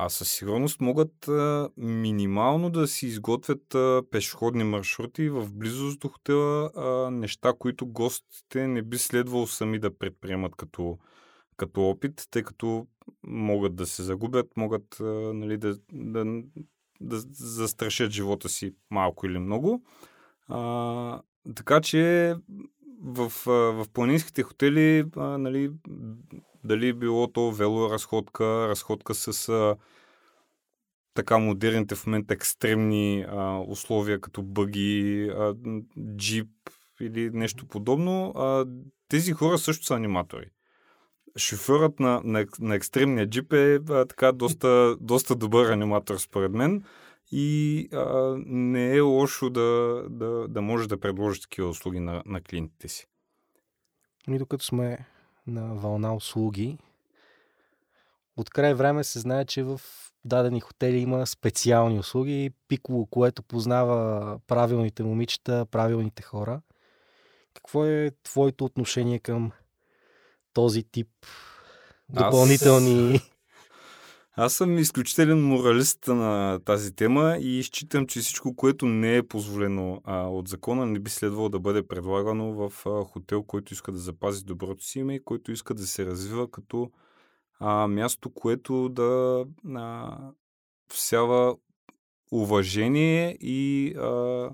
А 0.00 0.08
със 0.08 0.30
сигурност 0.30 0.80
могат 0.80 1.28
а, 1.28 1.70
минимално 1.76 2.70
да 2.70 2.86
си 2.86 3.06
изготвят 3.06 3.74
а, 3.74 4.02
пешеходни 4.10 4.64
маршрути 4.64 5.28
в 5.28 5.52
близост 5.52 6.00
до 6.00 6.08
хотела, 6.08 6.70
а, 6.76 7.10
неща, 7.10 7.52
които 7.58 7.86
гостите 7.86 8.68
не 8.68 8.82
би 8.82 8.98
следвало 8.98 9.46
сами 9.46 9.78
да 9.78 9.98
предприемат 9.98 10.56
като, 10.56 10.98
като 11.56 11.82
опит, 11.82 12.26
тъй 12.30 12.42
като 12.42 12.86
могат 13.26 13.76
да 13.76 13.86
се 13.86 14.02
загубят, 14.02 14.56
могат 14.56 15.00
а, 15.00 15.04
нали, 15.34 15.56
да, 15.56 15.78
да, 15.92 16.42
да 17.00 17.16
застрашат 17.32 18.10
живота 18.10 18.48
си 18.48 18.74
малко 18.90 19.26
или 19.26 19.38
много. 19.38 19.82
А, 20.48 21.20
така 21.54 21.80
че 21.80 22.34
в, 23.02 23.32
в 23.46 23.86
планинските 23.92 24.42
хотели, 24.42 25.04
а, 25.16 25.38
нали, 25.38 25.70
дали 26.64 26.92
било 26.92 27.32
то 27.32 27.50
велоразходка, 27.52 28.44
разходка 28.44 29.14
с 29.14 29.48
а, 29.48 29.76
така 31.14 31.38
модерните 31.38 31.94
в 31.94 32.06
момента 32.06 32.34
екстремни 32.34 33.26
а, 33.28 33.58
условия, 33.68 34.20
като 34.20 34.42
бъги, 34.42 35.30
а, 35.34 35.54
джип 36.16 36.50
или 37.00 37.30
нещо 37.30 37.66
подобно, 37.66 38.30
а, 38.36 38.66
тези 39.08 39.32
хора 39.32 39.58
също 39.58 39.86
са 39.86 39.94
аниматори. 39.94 40.50
Шофьорът 41.36 42.00
на, 42.00 42.20
на, 42.24 42.46
на 42.60 42.74
екстремния 42.74 43.26
джип 43.30 43.52
е 43.52 43.74
а, 43.74 44.04
така 44.04 44.32
доста, 44.32 44.96
доста 45.00 45.36
добър 45.36 45.70
аниматор, 45.70 46.16
според 46.18 46.52
мен. 46.52 46.84
И 47.32 47.88
а, 47.92 48.36
не 48.46 48.96
е 48.96 49.00
лошо 49.00 49.50
да, 49.50 50.02
да, 50.10 50.48
да 50.48 50.62
може 50.62 50.88
да 50.88 51.00
предложи 51.00 51.40
такива 51.40 51.68
услуги 51.68 52.00
на, 52.00 52.22
на 52.26 52.40
клиентите 52.40 52.88
си. 52.88 53.06
Ние 54.28 54.38
докато 54.38 54.64
сме 54.64 55.06
на 55.48 55.74
вълна 55.74 56.14
услуги, 56.14 56.78
от 58.36 58.50
край 58.50 58.74
време 58.74 59.04
се 59.04 59.18
знае, 59.18 59.44
че 59.44 59.62
в 59.62 59.80
дадени 60.24 60.60
хотели 60.60 60.98
има 60.98 61.26
специални 61.26 61.98
услуги. 61.98 62.50
Пиково, 62.68 63.06
което 63.06 63.42
познава 63.42 64.38
правилните 64.46 65.02
момичета, 65.02 65.66
правилните 65.70 66.22
хора. 66.22 66.60
Какво 67.54 67.86
е 67.86 68.10
твоето 68.22 68.64
отношение 68.64 69.18
към 69.18 69.52
този 70.52 70.82
тип 70.82 71.08
допълнителни... 72.08 73.14
Аз... 73.14 73.22
Аз 74.40 74.54
съм 74.54 74.78
изключителен 74.78 75.46
моралист 75.46 76.06
на 76.06 76.60
тази 76.64 76.94
тема 76.94 77.36
и 77.40 77.62
считам, 77.62 78.06
че 78.06 78.20
всичко, 78.20 78.56
което 78.56 78.86
не 78.86 79.16
е 79.16 79.28
позволено 79.28 80.00
а, 80.04 80.26
от 80.26 80.48
закона, 80.48 80.86
не 80.86 80.98
би 80.98 81.10
следвало 81.10 81.48
да 81.48 81.60
бъде 81.60 81.88
предлагано 81.88 82.52
в 82.52 82.86
а, 82.86 83.04
хотел, 83.04 83.42
който 83.42 83.72
иска 83.72 83.92
да 83.92 83.98
запази 83.98 84.44
доброто 84.44 84.84
си 84.84 84.98
име 84.98 85.14
и 85.14 85.24
който 85.24 85.52
иска 85.52 85.74
да 85.74 85.86
се 85.86 86.06
развива 86.06 86.50
като 86.50 86.90
а, 87.60 87.88
място, 87.88 88.30
което 88.30 88.88
да 88.88 89.44
а, 89.74 90.18
всява 90.88 91.56
уважение 92.32 93.38
и 93.40 93.94
а, 93.96 94.50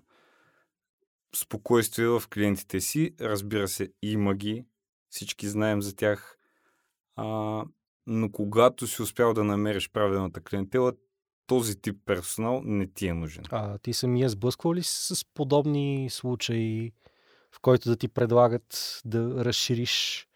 спокойствие 1.37 2.07
в 2.07 2.23
клиентите 2.35 2.81
си. 2.81 3.15
Разбира 3.21 3.69
се, 3.69 3.93
има 4.03 4.35
ги. 4.35 4.65
Всички 5.11 5.49
знаем 5.49 5.83
за 5.83 5.97
тях. 5.97 6.39
А, 7.17 7.65
но 8.07 8.33
когато 8.33 8.87
си 8.87 9.03
успял 9.03 9.35
да 9.35 9.45
намериш 9.45 9.91
правилната 9.91 10.41
клиентела, 10.41 10.93
този 11.47 11.81
тип 11.81 11.97
персонал 12.07 12.63
не 12.65 12.87
ти 12.87 13.07
е 13.07 13.15
нужен. 13.15 13.45
А 13.51 13.79
ти 13.79 13.93
самия 13.93 14.29
сблъсквал 14.29 14.75
ли 14.75 14.83
си 14.83 15.15
с 15.15 15.25
подобни 15.35 16.11
случаи, 16.11 16.93
в 17.53 17.61
който 17.61 17.89
да 17.89 17.97
ти 17.97 18.09
предлагат 18.09 19.01
да 19.05 19.45
разшириш 19.45 20.27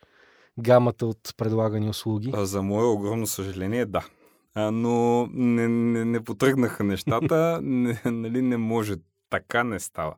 гамата 0.59 1.03
от 1.03 1.35
предлагани 1.37 1.89
услуги? 1.89 2.31
А, 2.35 2.47
за 2.47 2.63
мое 2.63 2.85
огромно 2.85 3.27
съжаление, 3.27 3.87
да. 3.87 4.09
А, 4.55 4.71
но 4.71 5.27
не, 5.33 5.69
не, 5.69 6.05
не 6.05 6.25
потръгнаха 6.25 6.85
нещата, 6.85 7.61
не, 7.63 8.01
нали, 8.05 8.43
не 8.43 8.57
може. 8.57 8.95
Така 9.31 9.65
не 9.65 9.81
става. 9.81 10.15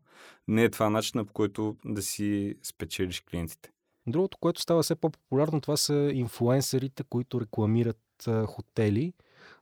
Не 0.49 0.65
е 0.65 0.71
това 0.71 0.91
начинът, 0.91 1.27
по 1.27 1.33
който 1.33 1.77
да 1.85 2.03
си 2.03 2.55
спечелиш 2.63 3.21
клиентите. 3.21 3.71
Другото, 4.07 4.39
което 4.39 4.61
става 4.61 4.83
все 4.83 4.95
по-популярно, 4.95 5.61
това 5.61 5.77
са 5.77 6.11
инфлуенсерите, 6.15 7.03
които 7.03 7.41
рекламират 7.41 7.99
а, 8.27 8.47
хотели. 8.47 9.13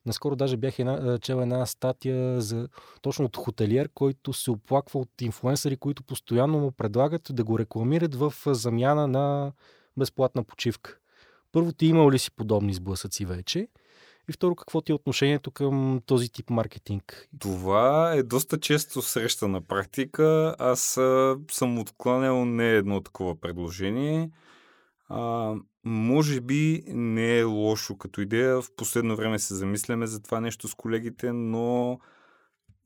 Наскоро 0.07 0.37
даже 0.37 0.57
бях 0.57 0.79
една, 0.79 1.19
чела 1.19 1.43
една 1.43 1.67
статия 1.67 2.41
за 2.41 2.69
точно 3.03 3.25
от 3.25 3.37
хотелиер, 3.37 3.89
който 3.95 4.33
се 4.33 4.51
оплаква 4.51 5.01
от 5.01 5.21
инфлуенсъри, 5.21 5.77
които 5.77 6.03
постоянно 6.03 6.59
му 6.59 6.73
предлагат 6.73 7.29
да 7.31 7.45
го 7.45 7.59
рекламират 7.59 8.15
в 8.15 8.35
замяна 8.47 9.07
на 9.07 9.53
безплатна 9.97 10.45
почивка. 10.45 10.99
Първо, 11.53 11.73
ти 11.73 11.87
имал 11.87 12.11
ли 12.11 12.19
си 12.19 12.31
подобни 12.31 12.75
сблъсъци 12.75 13.25
вече? 13.25 13.69
И 14.29 14.33
второ, 14.33 14.55
какво 14.55 14.81
ти 14.81 14.93
е 14.93 14.95
отношението 14.95 15.51
към 15.51 16.01
този 16.07 16.29
тип 16.29 16.51
маркетинг? 16.51 17.29
Това 17.39 18.13
е 18.15 18.23
доста 18.23 18.61
често 18.61 19.03
срещана 19.03 19.61
практика. 19.61 20.57
Аз 20.59 20.81
съм 21.51 21.79
откланял 21.79 22.45
не 22.45 22.71
едно 22.71 23.01
такова 23.01 23.41
предложение. 23.41 24.31
А, 25.09 25.55
може 25.85 26.41
би 26.41 26.83
не 26.87 27.39
е 27.39 27.45
лошо 27.45 27.97
като 27.97 28.21
идея. 28.21 28.63
В 28.63 28.69
последно 28.77 29.17
време 29.17 29.39
се 29.39 29.55
замисляме 29.55 30.07
за 30.07 30.23
това 30.23 30.41
нещо 30.41 30.69
с 30.69 30.75
колегите, 30.75 31.33
но 31.33 31.99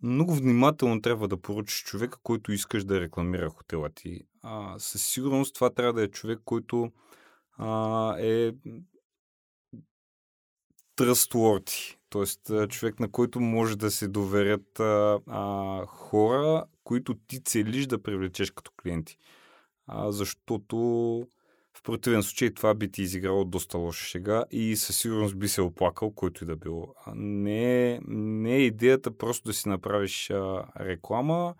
много 0.02 0.34
внимателно 0.34 1.02
трябва 1.02 1.28
да 1.28 1.36
поручиш 1.36 1.84
човека, 1.84 2.18
който 2.22 2.52
искаш 2.52 2.84
да 2.84 3.00
рекламира 3.00 3.48
хотела 3.48 3.90
ти. 3.90 4.20
А, 4.42 4.74
със 4.78 5.06
сигурност 5.06 5.54
това 5.54 5.70
трябва 5.70 5.92
да 5.92 6.02
е 6.02 6.08
човек, 6.08 6.38
който 6.44 6.90
а, 7.58 8.16
е 8.18 8.52
trustworthy, 11.02 11.96
т.е. 12.10 12.68
човек, 12.68 13.00
на 13.00 13.10
който 13.10 13.40
може 13.40 13.76
да 13.76 13.90
се 13.90 14.08
доверят 14.08 14.80
а, 14.80 15.20
а, 15.26 15.86
хора, 15.86 16.64
които 16.84 17.14
ти 17.14 17.42
целиш 17.42 17.86
да 17.86 18.02
привлечеш 18.02 18.50
като 18.50 18.70
клиенти. 18.82 19.18
А, 19.86 20.12
защото 20.12 20.76
в 21.76 21.82
противен 21.82 22.22
случай 22.22 22.54
това 22.54 22.74
би 22.74 22.90
ти 22.90 23.02
изиграло 23.02 23.44
доста 23.44 23.78
лоша 23.78 24.04
шега 24.04 24.44
и 24.50 24.76
със 24.76 24.98
сигурност 24.98 25.38
би 25.38 25.48
се 25.48 25.62
оплакал, 25.62 26.10
който 26.10 26.44
и 26.44 26.46
да 26.46 26.56
било. 26.56 26.94
Не 27.14 27.92
е, 27.92 28.00
не 28.08 28.54
е 28.54 28.62
идеята 28.62 29.16
просто 29.18 29.48
да 29.48 29.54
си 29.54 29.68
направиш 29.68 30.30
а, 30.30 30.64
реклама. 30.80 31.54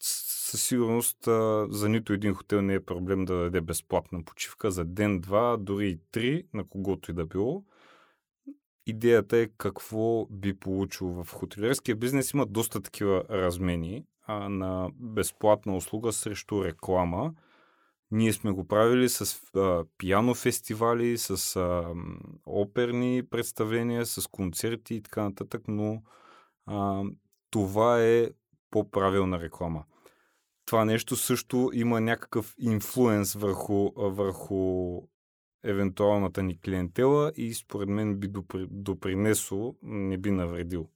Със 0.00 0.62
сигурност 0.62 1.28
а, 1.28 1.66
за 1.70 1.88
нито 1.88 2.12
един 2.12 2.34
хотел 2.34 2.62
не 2.62 2.74
е 2.74 2.84
проблем 2.84 3.24
да 3.24 3.36
даде 3.36 3.60
безплатна 3.60 4.24
почивка 4.24 4.70
за 4.70 4.84
ден, 4.84 5.20
два, 5.20 5.56
дори 5.56 5.88
и 5.88 5.98
три, 6.12 6.46
на 6.54 6.68
когото 6.68 7.10
и 7.10 7.14
да 7.14 7.26
било 7.26 7.64
идеята 8.86 9.36
е 9.36 9.48
какво 9.58 10.26
би 10.30 10.54
получил 10.54 11.06
в 11.08 11.32
хотелерския 11.32 11.96
бизнес. 11.96 12.32
Има 12.32 12.46
доста 12.46 12.82
такива 12.82 13.24
размени 13.30 14.04
а, 14.26 14.48
на 14.48 14.90
безплатна 14.94 15.76
услуга 15.76 16.12
срещу 16.12 16.64
реклама. 16.64 17.34
Ние 18.10 18.32
сме 18.32 18.50
го 18.50 18.68
правили 18.68 19.08
с 19.08 19.36
а, 19.54 19.84
пиано 19.98 20.34
фестивали, 20.34 21.18
с 21.18 21.56
а, 21.56 21.94
оперни 22.46 23.22
представления, 23.30 24.06
с 24.06 24.26
концерти 24.26 24.94
и 24.94 25.02
така 25.02 25.22
нататък, 25.22 25.62
но 25.68 26.02
а, 26.66 27.02
това 27.50 28.02
е 28.02 28.28
по-правилна 28.70 29.40
реклама. 29.40 29.84
Това 30.66 30.84
нещо 30.84 31.16
също 31.16 31.70
има 31.74 32.00
някакъв 32.00 32.54
инфлуенс 32.58 33.34
върху, 33.34 33.90
върху 33.96 35.00
евентуалната 35.64 36.42
ни 36.42 36.60
клиентела 36.60 37.32
и 37.36 37.54
според 37.54 37.88
мен 37.88 38.16
би 38.16 38.28
допринесло, 38.70 39.74
не 39.82 40.18
би 40.18 40.30
навредил. 40.30 40.88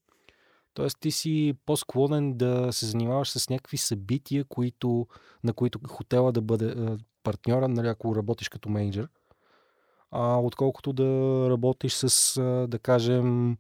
Тоест 0.75 1.01
ти 1.01 1.11
си 1.11 1.55
по-склонен 1.67 2.37
да 2.37 2.73
се 2.73 2.87
занимаваш 2.87 3.31
с 3.31 3.51
някакви 3.51 3.77
събития, 3.77 4.45
които, 4.45 5.07
на 5.45 5.53
които 5.53 5.81
хотела 5.89 6.33
да 6.33 6.41
бъде 6.41 6.97
партньора, 7.23 7.69
нали, 7.69 7.89
ако 7.89 8.17
работиш 8.17 8.49
като 8.49 8.69
менеджер, 8.69 9.09
а, 10.11 10.41
отколкото 10.41 10.93
да 10.93 11.47
работиш 11.51 11.93
с, 11.93 12.41
да 12.69 12.79
кажем, 12.79 13.57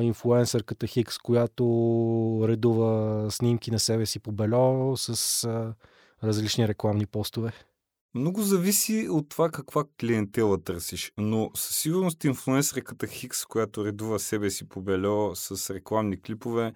инфлуенсърката 0.00 0.86
Хикс, 0.86 1.18
която 1.18 1.64
редува 2.48 3.26
снимки 3.30 3.70
на 3.70 3.78
себе 3.78 4.06
си 4.06 4.18
по 4.18 4.32
бело 4.32 4.96
с 4.96 5.46
различни 6.24 6.68
рекламни 6.68 7.06
постове. 7.06 7.52
Много 8.14 8.42
зависи 8.42 9.08
от 9.10 9.28
това 9.28 9.50
каква 9.50 9.84
клиентела 10.00 10.62
търсиш, 10.62 11.12
но 11.18 11.50
със 11.54 11.76
сигурност 11.76 12.24
инфлуенсърката 12.24 13.06
Хикс, 13.06 13.44
която 13.44 13.84
редува 13.84 14.18
себе 14.18 14.50
си 14.50 14.68
по 14.68 14.82
бельо 14.82 15.34
с 15.34 15.74
рекламни 15.74 16.20
клипове, 16.20 16.74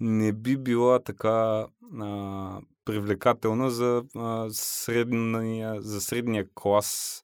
не 0.00 0.32
би 0.32 0.56
била 0.56 0.98
така 0.98 1.66
а, 2.00 2.60
привлекателна 2.84 3.70
за, 3.70 4.04
а, 4.16 4.50
средния, 4.50 5.82
за 5.82 6.00
средния 6.00 6.46
клас 6.54 7.22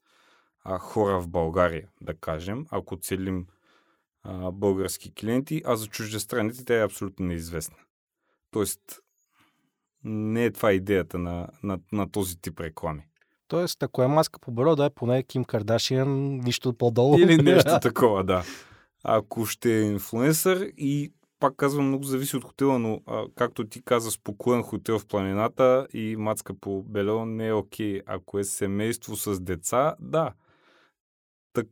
а, 0.65 0.79
хора 0.79 1.21
в 1.21 1.29
България, 1.29 1.89
да 2.01 2.15
кажем, 2.15 2.67
ако 2.71 2.97
целим 2.97 3.47
а, 4.23 4.53
български 4.53 5.15
клиенти, 5.15 5.63
а 5.65 5.77
за 5.77 5.87
чуждестранните 5.87 6.65
тя 6.65 6.75
е 6.75 6.85
абсолютно 6.85 7.27
неизвестна. 7.27 7.77
Тоест, 8.51 8.81
не 10.05 10.45
е 10.45 10.51
това 10.51 10.73
идеята 10.73 11.19
на, 11.19 11.49
на, 11.63 11.79
на 11.93 12.11
този 12.11 12.41
тип 12.41 12.61
реклами. 12.61 13.03
Тоест, 13.49 13.83
ако 13.83 14.03
е 14.03 14.09
маска 14.09 14.41
по 14.41 14.51
бюро, 14.51 14.77
да 14.77 14.85
е 14.85 14.91
поне 14.91 15.23
Ким 15.23 15.45
Кардашиан, 15.45 16.39
нищо 16.39 16.75
по-долу. 16.75 17.19
Или 17.19 17.37
нещо 17.43 17.79
такова, 17.83 18.25
да. 18.25 18.45
ако 19.03 19.47
ще 19.47 19.79
е 19.79 19.83
инфлуенсър 19.83 20.73
и 20.77 21.13
пак 21.41 21.57
казвам, 21.57 21.89
много 21.89 22.05
зависи 22.05 22.37
от 22.37 22.45
хотела, 22.45 22.79
но 22.79 23.01
а, 23.07 23.25
както 23.35 23.69
ти 23.69 23.83
каза, 23.83 24.11
спокоен 24.11 24.63
хотел 24.63 24.99
в 24.99 25.07
планината 25.07 25.87
и 25.93 26.17
мацка 26.17 26.55
по 26.61 26.83
бело 26.83 27.27
не 27.27 27.49
е 27.49 27.53
окей. 27.53 28.01
Ако 28.07 28.39
е 28.39 28.45
семейство 28.45 29.17
с 29.17 29.41
деца, 29.41 29.97
да. 30.01 30.33
Так, 31.53 31.67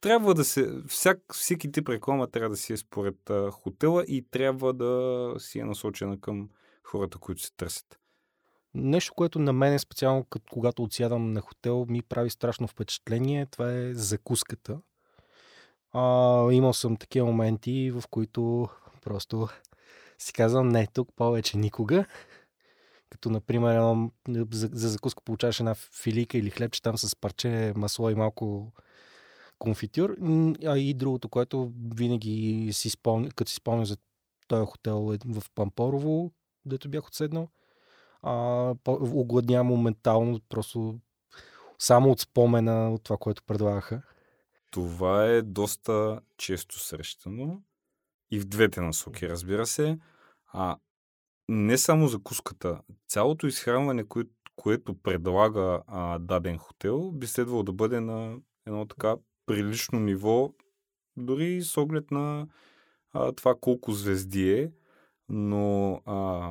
трябва 0.00 0.34
да 0.34 0.44
се... 0.44 0.72
Всяк, 0.88 1.18
всеки 1.32 1.72
тип 1.72 1.88
реклама 1.88 2.30
трябва 2.30 2.50
да 2.50 2.56
си 2.56 2.72
е 2.72 2.76
според 2.76 3.30
а, 3.30 3.50
хотела 3.50 4.04
и 4.04 4.26
трябва 4.30 4.72
да 4.72 5.34
си 5.38 5.58
е 5.58 5.64
насочена 5.64 6.20
към 6.20 6.48
хората, 6.84 7.18
които 7.18 7.42
се 7.42 7.52
търсят. 7.56 7.98
Нещо, 8.78 9.14
което 9.14 9.38
на 9.38 9.52
мен 9.52 9.74
е 9.74 9.78
специално, 9.78 10.24
като 10.24 10.46
когато 10.52 10.82
отсядам 10.82 11.32
на 11.32 11.40
хотел, 11.40 11.86
ми 11.88 12.02
прави 12.02 12.30
страшно 12.30 12.66
впечатление, 12.66 13.46
това 13.46 13.72
е 13.72 13.94
закуската. 13.94 14.80
А, 15.92 16.02
имал 16.52 16.72
съм 16.72 16.96
такива 16.96 17.26
моменти, 17.26 17.90
в 17.90 18.04
които 18.10 18.68
просто 19.04 19.48
си 20.18 20.32
казвам, 20.32 20.68
не, 20.68 20.86
тук 20.86 21.08
повече 21.16 21.58
никога. 21.58 22.06
Като, 23.10 23.30
например, 23.30 23.74
едно, 23.74 24.10
за, 24.28 24.70
за 24.72 24.88
закуска 24.88 25.22
получаваш 25.24 25.60
една 25.60 25.74
филика 25.74 26.38
или 26.38 26.50
хлебче 26.50 26.82
там 26.82 26.98
с 26.98 27.16
парче 27.16 27.72
масло 27.76 28.10
и 28.10 28.14
малко 28.14 28.72
конфитюр. 29.58 30.16
А 30.66 30.78
и 30.78 30.94
другото, 30.94 31.28
което 31.28 31.72
винаги 31.94 32.68
си 32.72 32.90
спомня, 32.90 33.28
като 33.30 33.50
си 33.50 33.54
спомня 33.54 33.86
за 33.86 33.96
този 34.48 34.66
хотел 34.66 35.14
е 35.14 35.18
в 35.26 35.42
Пампорово, 35.54 36.32
дето 36.66 36.88
бях 36.88 37.06
отседнал, 37.06 37.48
а, 38.22 38.74
огладня 38.86 39.64
моментално, 39.64 40.40
просто 40.48 40.98
само 41.78 42.10
от 42.10 42.20
спомена 42.20 42.94
от 42.94 43.02
това, 43.02 43.16
което 43.16 43.42
предлагаха. 43.42 44.02
Това 44.70 45.26
е 45.26 45.42
доста 45.42 46.20
често 46.36 46.78
срещано 46.78 47.62
и 48.30 48.40
в 48.40 48.46
двете 48.46 48.80
насоки, 48.80 49.28
разбира 49.28 49.66
се. 49.66 49.98
А 50.52 50.76
не 51.48 51.78
само 51.78 52.08
закуската, 52.08 52.80
цялото 53.08 53.46
изхранване, 53.46 54.04
кое, 54.04 54.24
което 54.56 54.94
предлага 54.94 55.82
а, 55.86 56.18
даден 56.18 56.58
хотел, 56.58 57.12
би 57.12 57.26
следвало 57.26 57.62
да 57.62 57.72
бъде 57.72 58.00
на 58.00 58.36
едно 58.66 58.86
така 58.86 59.16
прилично 59.46 60.00
ниво, 60.00 60.52
дори 61.16 61.62
с 61.62 61.76
оглед 61.76 62.10
на 62.10 62.46
а, 63.12 63.32
това 63.32 63.54
колко 63.60 63.92
звезди 63.92 64.52
е, 64.52 64.72
но 65.28 65.92
а, 66.04 66.50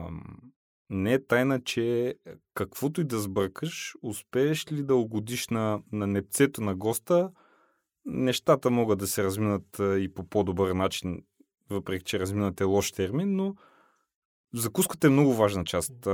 не 0.90 1.14
е 1.14 1.26
тайна, 1.26 1.62
че 1.64 2.16
каквото 2.54 3.02
и 3.02 3.04
да 3.04 3.20
сбъркаш, 3.20 3.96
успееш 4.02 4.72
ли 4.72 4.84
да 4.84 4.96
угодиш 4.96 5.48
на, 5.48 5.82
на 5.92 6.08
непцето 6.08 6.62
на 6.62 6.76
госта, 6.76 7.32
нещата 8.06 8.70
могат 8.70 9.00
да 9.00 9.08
се 9.08 9.24
разминат 9.24 9.80
и 9.80 10.12
по 10.16 10.24
по-добър 10.24 10.72
начин, 10.72 11.24
въпреки 11.70 12.04
че 12.04 12.20
разминат 12.20 12.62
е 12.62 12.64
лош 12.64 12.92
термин, 12.92 13.36
но 13.36 13.56
закуската 14.54 15.08
е 15.08 15.10
много 15.10 15.34
важна 15.34 15.66
част. 15.66 16.08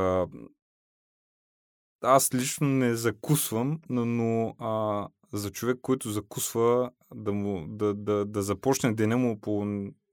Аз 2.02 2.34
лично 2.34 2.68
не 2.68 2.96
закусвам, 2.96 3.82
но 3.90 4.56
а, 4.60 5.08
за 5.34 5.52
човек, 5.52 5.78
който 5.82 6.10
закусва, 6.10 6.92
да, 7.16 7.34
му, 7.34 7.66
да, 7.68 7.94
да, 7.94 8.26
да 8.26 8.42
започне 8.42 8.94
деня 8.94 9.18
му 9.18 9.40
по 9.42 9.66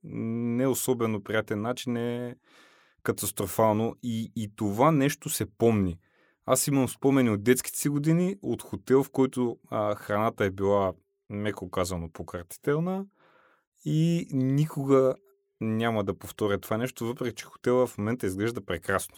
не 0.02 0.66
особено 0.66 1.22
приятен 1.22 1.60
начин 1.60 1.96
е 1.96 2.36
катастрофално 3.02 3.96
и, 4.02 4.32
и 4.36 4.50
това 4.56 4.90
нещо 4.92 5.28
се 5.28 5.46
помни. 5.46 5.98
Аз 6.46 6.66
имам 6.66 6.88
спомени 6.88 7.30
от 7.30 7.42
детските 7.42 7.78
си 7.78 7.88
години, 7.88 8.36
от 8.42 8.62
хотел, 8.62 9.02
в 9.02 9.10
който 9.10 9.58
а, 9.70 9.94
храната 9.94 10.44
е 10.44 10.50
била, 10.50 10.92
меко 11.30 11.70
казано, 11.70 12.08
пократителна 12.12 13.04
и 13.84 14.28
никога 14.32 15.14
няма 15.60 16.04
да 16.04 16.18
повторя 16.18 16.58
това 16.58 16.76
нещо, 16.76 17.06
въпреки 17.06 17.34
че 17.34 17.44
хотела 17.44 17.86
в 17.86 17.98
момента 17.98 18.26
изглежда 18.26 18.60
прекрасно. 18.60 19.16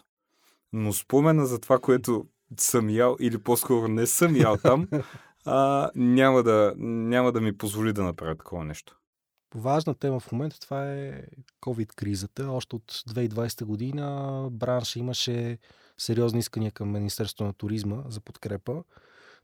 Но 0.72 0.92
спомена 0.92 1.46
за 1.46 1.58
това, 1.58 1.78
което 1.78 2.26
съм 2.58 2.90
ял 2.90 3.16
или 3.20 3.38
по-скоро 3.38 3.88
не 3.88 4.06
съм 4.06 4.36
ял 4.36 4.56
там, 4.56 4.88
а, 5.44 5.90
няма, 5.94 6.42
да, 6.42 6.74
няма 6.76 7.32
да 7.32 7.40
ми 7.40 7.56
позволи 7.58 7.92
да 7.92 8.02
направя 8.02 8.36
такова 8.36 8.64
нещо. 8.64 8.98
Важна 9.54 9.94
тема 9.94 10.20
в 10.20 10.32
момента 10.32 10.60
това 10.60 10.92
е 10.92 11.22
COVID-кризата. 11.60 12.50
Още 12.50 12.76
от 12.76 12.92
2020 12.92 13.64
година 13.64 14.48
бранша 14.52 14.98
имаше 14.98 15.58
сериозни 15.98 16.38
искания 16.38 16.70
към 16.70 16.92
Министерството 16.92 17.44
на 17.44 17.52
туризма 17.52 18.02
за 18.08 18.20
подкрепа, 18.20 18.84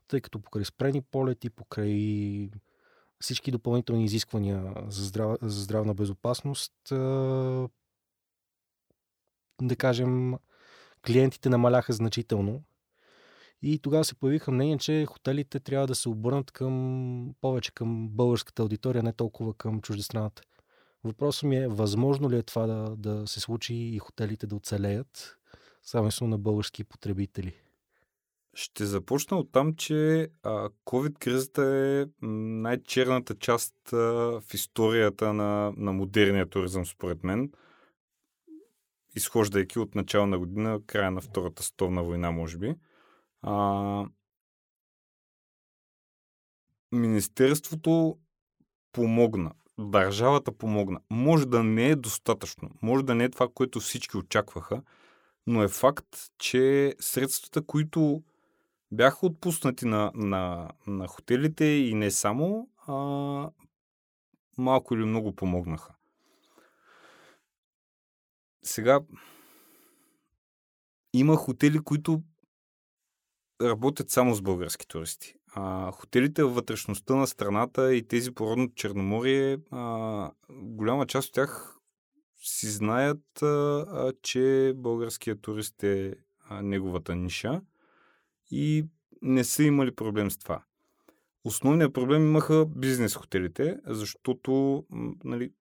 тъй 0.07 0.21
като 0.21 0.39
покрай 0.39 0.65
спрени 0.65 1.01
полети, 1.01 1.49
покрай 1.49 2.49
всички 3.19 3.51
допълнителни 3.51 4.05
изисквания 4.05 4.73
за, 4.87 5.05
здрав... 5.05 5.37
за 5.41 5.61
здравна 5.61 5.93
безопасност, 5.93 6.73
да 9.61 9.75
кажем, 9.77 10.33
клиентите 11.05 11.49
намаляха 11.49 11.93
значително. 11.93 12.63
И 13.61 13.79
тогава 13.79 14.05
се 14.05 14.15
появиха 14.15 14.51
мнения, 14.51 14.77
че 14.77 15.05
хотелите 15.05 15.59
трябва 15.59 15.87
да 15.87 15.95
се 15.95 16.09
обърнат 16.09 16.51
към 16.51 17.35
повече 17.41 17.73
към 17.73 18.09
българската 18.09 18.61
аудитория, 18.61 19.03
не 19.03 19.13
толкова 19.13 19.53
към 19.53 19.81
чуждестраната. 19.81 20.41
Въпросът 21.03 21.43
ми 21.43 21.57
е, 21.57 21.67
възможно 21.67 22.29
ли 22.29 22.37
е 22.37 22.43
това 22.43 22.67
да, 22.67 22.95
да 22.95 23.27
се 23.27 23.39
случи 23.39 23.75
и 23.75 23.99
хотелите 23.99 24.47
да 24.47 24.55
оцелеят 24.55 25.37
само 25.83 26.09
на 26.21 26.37
български 26.37 26.83
потребители? 26.83 27.53
Ще 28.53 28.85
започна 28.85 29.37
от 29.37 29.51
там, 29.51 29.75
че 29.75 30.27
COVID-кризата 30.85 31.61
е 31.63 32.25
най-черната 32.25 33.35
част 33.35 33.93
а, 33.93 33.97
в 34.41 34.53
историята 34.53 35.33
на, 35.33 35.73
на 35.77 35.93
модерния 35.93 36.49
туризъм, 36.49 36.85
според 36.85 37.23
мен. 37.23 37.51
Изхождайки 39.15 39.79
от 39.79 39.95
начало 39.95 40.25
на 40.25 40.39
година, 40.39 40.79
края 40.87 41.11
на 41.11 41.21
Втората 41.21 41.63
световна 41.63 42.03
война, 42.03 42.31
може 42.31 42.57
би. 42.57 42.75
А, 43.41 44.05
Министерството 46.91 48.17
помогна. 48.91 49.51
Държавата 49.79 50.51
помогна. 50.51 50.99
Може 51.09 51.45
да 51.45 51.63
не 51.63 51.89
е 51.89 51.95
достатъчно. 51.95 52.69
Може 52.81 53.05
да 53.05 53.15
не 53.15 53.23
е 53.23 53.29
това, 53.29 53.47
което 53.53 53.79
всички 53.79 54.17
очакваха, 54.17 54.81
но 55.47 55.63
е 55.63 55.67
факт, 55.67 56.17
че 56.37 56.95
средствата, 56.99 57.65
които 57.65 58.23
бяха 58.91 59.25
отпуснати 59.25 59.85
на, 59.85 60.11
на, 60.15 60.69
на 60.87 61.07
хотелите 61.07 61.65
и 61.65 61.93
не 61.93 62.11
само, 62.11 62.69
а, 62.87 62.93
малко 64.57 64.93
или 64.93 65.05
много 65.05 65.35
помогнаха. 65.35 65.93
Сега 68.63 68.99
има 71.13 71.35
хотели, 71.35 71.79
които 71.79 72.21
работят 73.61 74.09
само 74.09 74.35
с 74.35 74.41
български 74.41 74.87
туристи. 74.87 75.35
А, 75.53 75.91
хотелите 75.91 76.43
във 76.43 76.55
вътрешността 76.55 77.15
на 77.15 77.27
страната 77.27 77.95
и 77.95 78.07
тези 78.07 78.31
по 78.31 78.45
родното 78.45 78.73
Черноморие, 78.75 79.57
а, 79.71 80.31
голяма 80.49 81.07
част 81.07 81.27
от 81.27 81.33
тях 81.33 81.75
си 82.41 82.67
знаят, 82.67 83.41
а, 83.41 83.45
а, 83.45 84.13
че 84.21 84.73
българският 84.75 85.41
турист 85.41 85.83
е 85.83 86.15
а, 86.49 86.61
неговата 86.61 87.15
ниша 87.15 87.61
и 88.51 88.85
не 89.21 89.43
са 89.43 89.63
имали 89.63 89.95
проблем 89.95 90.31
с 90.31 90.37
това. 90.37 90.63
Основният 91.43 91.93
проблем 91.93 92.27
имаха 92.27 92.65
бизнес 92.65 93.15
хотелите, 93.15 93.77
защото 93.85 94.85
нали, 95.23 95.51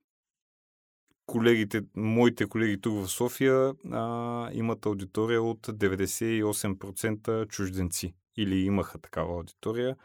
колегите, 1.29 1.83
моите 1.97 2.47
колеги 2.47 2.81
тук 2.81 2.95
в 2.95 3.09
София 3.09 3.75
а, 3.93 4.51
имат 4.53 4.87
аудитория 4.87 5.43
от 5.43 5.67
98% 5.67 7.49
чужденци 7.49 8.15
или 8.37 8.59
имаха 8.59 8.99
такава 8.99 9.35
аудитория. 9.35 9.97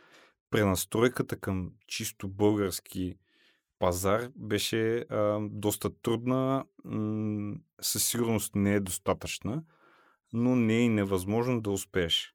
Пренастройката 0.50 1.40
към 1.40 1.72
чисто 1.88 2.28
български 2.28 3.16
пазар 3.80 4.30
беше 4.36 4.98
а, 4.98 5.40
доста 5.52 6.02
трудна, 6.02 6.66
м- 6.84 7.56
със 7.82 8.08
сигурност 8.08 8.56
не 8.56 8.74
е 8.74 8.80
достатъчна, 8.80 9.64
но 10.34 10.56
не 10.56 10.74
е 10.74 10.82
и 10.82 10.90
невъзможно 10.90 11.62
да 11.62 11.72
успееш. 11.72 12.34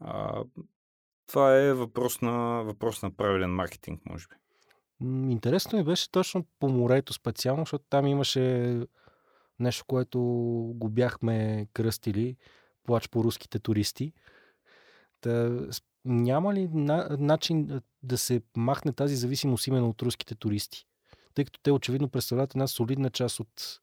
А, 0.00 0.44
това 1.26 1.60
е 1.60 1.72
въпрос 1.72 2.20
на, 2.20 2.62
въпрос 2.62 3.02
на 3.02 3.16
правилен 3.16 3.50
маркетинг, 3.50 4.00
може 4.06 4.26
би. 4.28 4.34
Интересно 5.02 5.78
ми 5.78 5.84
беше 5.84 6.10
точно 6.10 6.44
по 6.60 6.68
морето 6.68 7.12
специално, 7.12 7.62
защото 7.62 7.84
там 7.90 8.06
имаше 8.06 8.76
нещо, 9.58 9.84
което 9.86 10.20
го 10.74 10.88
бяхме 10.88 11.66
кръстили 11.72 12.36
плач 12.84 13.08
по 13.08 13.24
руските 13.24 13.58
туристи. 13.58 14.12
Та, 15.20 15.60
няма 16.04 16.54
ли 16.54 16.68
на, 16.72 17.16
начин 17.20 17.80
да 18.02 18.18
се 18.18 18.42
махне 18.56 18.92
тази 18.92 19.16
зависимост 19.16 19.66
именно 19.66 19.88
от 19.88 20.02
руските 20.02 20.34
туристи? 20.34 20.86
Тъй 21.34 21.44
като 21.44 21.60
те 21.62 21.72
очевидно 21.72 22.08
представляват 22.08 22.54
една 22.54 22.66
солидна 22.66 23.10
част 23.10 23.40
от 23.40 23.80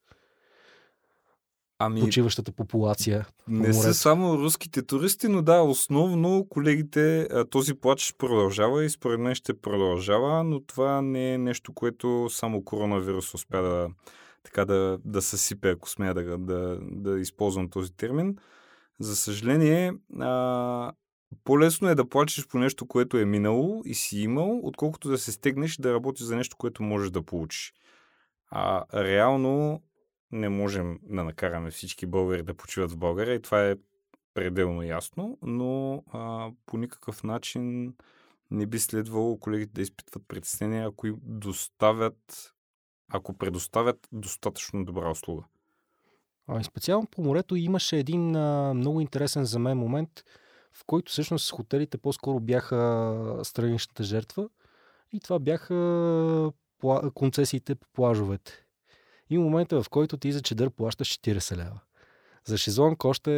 ами, 1.86 2.02
почиващата 2.02 2.52
популация. 2.52 3.28
Не 3.48 3.74
са 3.74 3.94
само 3.94 4.38
руските 4.38 4.82
туристи, 4.82 5.28
но 5.28 5.42
да, 5.42 5.62
основно 5.62 6.48
колегите, 6.50 7.28
този 7.50 7.74
плач 7.74 8.16
продължава 8.18 8.86
и 8.86 8.90
според 8.90 9.20
мен 9.20 9.36
ще 9.36 9.54
продължава, 9.54 10.44
но 10.44 10.60
това 10.60 11.02
не 11.02 11.34
е 11.34 11.38
нещо, 11.38 11.74
което 11.74 12.30
само 12.30 12.64
коронавирус 12.64 13.34
успя 13.34 13.62
да, 13.62 13.88
така 14.44 14.66
да, 14.66 14.98
да 15.06 15.22
съсипе, 15.22 15.70
ако 15.70 15.90
смея 15.90 16.14
да, 16.14 16.38
да, 16.38 16.80
да 16.82 17.20
използвам 17.20 17.70
този 17.70 17.96
термин. 17.96 18.38
За 19.00 19.16
съжаление, 19.16 19.94
а, 20.20 20.92
по-лесно 21.44 21.90
е 21.90 21.96
да 21.96 22.10
плачеш 22.10 22.48
по 22.48 22.60
нещо, 22.60 22.88
което 22.88 23.18
е 23.18 23.26
минало 23.26 23.82
и 23.86 23.94
си 23.94 24.20
имал, 24.20 24.60
отколкото 24.64 25.10
да 25.10 25.18
се 25.18 25.32
стегнеш 25.32 25.78
да 25.78 25.94
работиш 25.94 26.26
за 26.26 26.36
нещо, 26.36 26.58
което 26.58 26.84
можеш 26.84 27.12
да 27.12 27.22
получиш. 27.22 27.74
А 28.52 28.84
реално 28.94 29.82
не 30.34 30.50
можем 30.50 31.00
да 31.04 31.24
накараме 31.24 31.72
всички 31.72 32.06
българи 32.06 32.44
да 32.44 32.54
почиват 32.54 32.92
в 32.92 32.98
България 32.98 33.36
и 33.36 33.42
това 33.42 33.70
е 33.70 33.76
пределно 34.34 34.84
ясно, 34.84 35.38
но 35.42 36.04
а, 36.12 36.52
по 36.66 36.78
никакъв 36.78 37.24
начин 37.24 37.94
не 38.52 38.66
би 38.66 38.80
следвало 38.80 39.40
колегите 39.40 39.74
да 39.74 39.82
изпитват 39.82 40.24
притеснения, 40.28 40.88
ако 40.88 41.08
им 41.08 41.18
доставят, 41.24 42.54
ако 43.12 43.38
предоставят 43.38 44.08
достатъчно 44.12 44.86
добра 44.86 45.10
услуга. 45.10 45.44
А, 46.48 46.64
специално 46.64 47.08
по 47.08 47.24
морето 47.24 47.56
имаше 47.56 47.98
един 47.98 48.36
а, 48.36 48.74
много 48.74 49.02
интересен 49.02 49.46
за 49.46 49.60
мен 49.60 49.78
момент, 49.78 50.24
в 50.74 50.84
който 50.86 51.12
всъщност 51.12 51.52
хотелите 51.52 51.98
по-скоро 51.98 52.40
бяха 52.40 53.40
страничната 53.44 54.04
жертва 54.04 54.50
и 55.12 55.20
това 55.20 55.40
бяха 55.40 56.52
пла... 56.80 57.12
концесиите 57.14 57.76
по 57.76 57.88
плажовете. 57.94 58.66
И 59.34 59.38
момента, 59.38 59.84
в 59.84 59.90
който 59.90 60.18
ти 60.18 60.32
за 60.32 60.42
чедър 60.42 60.70
плащаш 60.70 61.20
40 61.20 61.58
лева. 61.58 61.80
За 62.46 62.58
шезлонг 62.58 63.06
още 63.06 63.30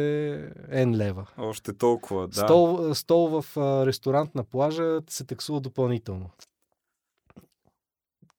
N 0.72 0.96
лева. 0.96 1.26
Още 1.38 1.72
толкова, 1.72 2.28
да. 2.28 2.40
Стол, 2.40 2.94
стол 2.94 3.42
в 3.42 3.56
ресторант 3.86 4.34
на 4.34 4.44
плажа 4.44 5.00
се 5.10 5.24
таксува 5.24 5.60
допълнително. 5.60 6.30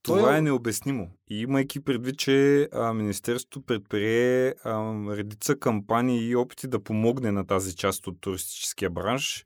Това 0.03 0.21
Той... 0.21 0.37
е 0.37 0.41
необяснимо. 0.41 1.09
И 1.29 1.41
имайки 1.41 1.79
предвид, 1.79 2.17
че 2.17 2.69
а, 2.73 2.93
Министерството 2.93 3.61
предприе 3.61 4.55
а, 4.63 4.93
редица 5.15 5.59
кампании 5.59 6.29
и 6.29 6.35
опити 6.35 6.67
да 6.67 6.83
помогне 6.83 7.31
на 7.31 7.47
тази 7.47 7.75
част 7.75 8.07
от 8.07 8.21
туристическия 8.21 8.89
бранш, 8.89 9.45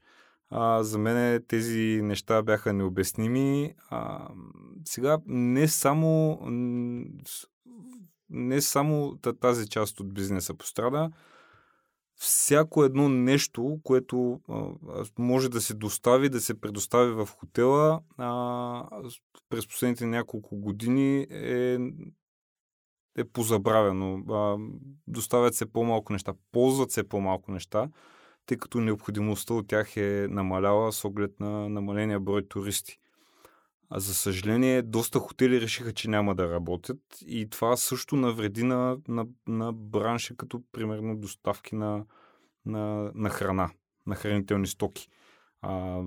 а, 0.50 0.84
за 0.84 0.97
мен 0.97 1.43
тези 1.47 2.02
неща 2.04 2.41
бяха 2.41 2.74
необясними. 2.74 3.74
А, 3.89 4.28
сега 4.86 5.17
не 5.26 5.67
само 5.67 6.39
не 8.30 8.62
само 8.62 9.18
тази 9.42 9.70
част 9.70 10.00
от 10.00 10.14
бизнеса 10.14 10.54
пострада, 10.54 11.12
всяко 12.16 12.84
едно 12.84 13.10
нещо, 13.10 13.80
което 13.84 14.42
а, 14.50 15.06
може 15.20 15.50
да 15.50 15.62
се 15.62 15.74
достави, 15.74 16.30
да 16.30 16.42
се 16.42 16.62
предостави 16.62 17.12
в 17.12 17.26
хотела, 17.26 18.02
а, 18.18 19.04
през 19.50 19.68
последните 19.68 20.06
няколко 20.06 20.58
години 20.58 21.28
е, 21.32 21.80
е 23.18 23.24
позабравено. 23.24 24.24
А, 24.30 24.58
доставят 25.08 25.56
се 25.56 25.66
по-малко 25.66 26.14
неща, 26.14 26.34
ползват 26.52 26.92
се 26.92 27.10
по-малко 27.10 27.52
неща, 27.52 27.90
тъй 28.46 28.58
като 28.58 28.80
необходимостта 28.80 29.54
от 29.54 29.68
тях 29.68 29.98
е 29.98 30.28
намаляла 30.30 30.92
с 30.92 31.06
оглед 31.06 31.40
на 31.40 31.70
намаления 31.70 32.20
брой 32.20 32.48
туристи. 32.48 33.00
А 33.94 34.00
за 34.00 34.14
съжаление, 34.14 34.82
доста 34.82 35.20
хотели 35.20 35.62
решиха, 35.62 35.94
че 35.94 36.10
няма 36.10 36.36
да 36.36 36.52
работят 36.52 37.00
и 37.28 37.50
това 37.50 37.78
също 37.78 38.16
навреди 38.16 38.64
на, 38.64 38.98
на, 39.08 39.26
на 39.48 39.74
бранша, 39.74 40.36
като 40.36 40.64
примерно 40.72 41.18
доставки 41.18 41.76
на, 41.76 42.06
на, 42.66 43.12
на 43.16 43.30
храна, 43.30 43.72
на 44.08 44.16
хранителни 44.16 44.68
стоки. 44.68 45.08
А, 45.62 46.02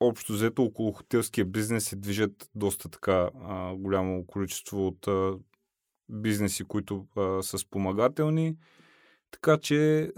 общо 0.00 0.32
взето 0.32 0.62
около 0.62 0.92
хотелския 0.92 1.44
бизнес 1.44 1.84
се 1.84 1.96
движат 1.96 2.50
доста 2.54 2.88
така 2.88 3.30
а, 3.34 3.74
голямо 3.74 4.26
количество 4.26 4.86
от 4.86 5.08
а, 5.08 5.38
бизнеси, 6.08 6.64
които 6.64 7.06
а, 7.16 7.42
са 7.42 7.58
спомагателни. 7.58 8.56
Така 9.30 9.58
че 9.58 10.10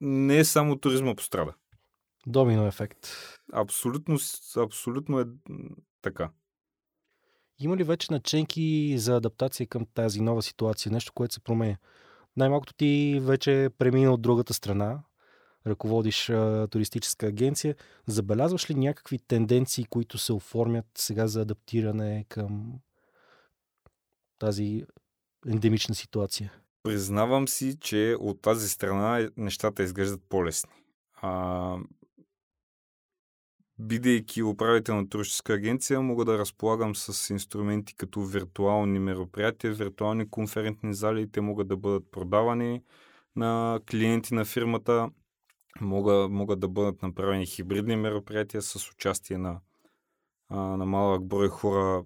не 0.00 0.38
е 0.38 0.44
само 0.44 0.76
туризма 0.76 1.14
пострада. 1.14 1.54
Домино 2.26 2.66
ефект. 2.66 3.08
Абсолютно, 3.52 4.18
абсолютно 4.56 5.20
е 5.20 5.24
така. 6.02 6.30
Има 7.58 7.76
ли 7.76 7.84
вече 7.84 8.12
наченки 8.12 8.98
за 8.98 9.16
адаптация 9.16 9.66
към 9.66 9.86
тази 9.94 10.20
нова 10.20 10.42
ситуация? 10.42 10.92
Нещо, 10.92 11.12
което 11.12 11.34
се 11.34 11.40
променя? 11.40 11.76
Най-малкото 12.36 12.74
ти 12.74 13.20
вече 13.22 13.70
премина 13.78 14.12
от 14.12 14.22
другата 14.22 14.54
страна, 14.54 15.02
ръководиш 15.66 16.30
а, 16.30 16.68
туристическа 16.70 17.26
агенция. 17.26 17.76
Забелязваш 18.06 18.70
ли 18.70 18.74
някакви 18.74 19.18
тенденции, 19.18 19.84
които 19.84 20.18
се 20.18 20.32
оформят 20.32 20.86
сега 20.98 21.26
за 21.26 21.40
адаптиране 21.40 22.24
към 22.28 22.72
тази 24.38 24.84
ендемична 25.46 25.94
ситуация? 25.94 26.52
Признавам 26.82 27.48
си, 27.48 27.78
че 27.80 28.16
от 28.20 28.42
тази 28.42 28.68
страна 28.68 29.30
нещата 29.36 29.82
изглеждат 29.82 30.22
по-лесни. 30.28 30.72
А, 31.22 31.76
бидейки 33.78 34.42
управител 34.42 34.96
на 34.96 35.08
туристическа 35.08 35.52
агенция, 35.52 36.00
мога 36.00 36.24
да 36.24 36.38
разполагам 36.38 36.96
с 36.96 37.30
инструменти 37.30 37.94
като 37.94 38.20
виртуални 38.20 38.98
мероприятия, 38.98 39.72
виртуални 39.72 40.30
конферентни 40.30 40.94
зали. 40.94 41.30
Те 41.30 41.40
могат 41.40 41.68
да 41.68 41.76
бъдат 41.76 42.10
продавани 42.10 42.82
на 43.36 43.80
клиенти 43.90 44.34
на 44.34 44.44
фирмата. 44.44 45.10
Могат, 45.80 46.30
могат 46.30 46.60
да 46.60 46.68
бъдат 46.68 47.02
направени 47.02 47.46
хибридни 47.46 47.96
мероприятия 47.96 48.62
с 48.62 48.90
участие 48.90 49.38
на, 49.38 49.60
на 50.50 50.86
малък 50.86 51.24
брой 51.24 51.48
хора 51.48 52.04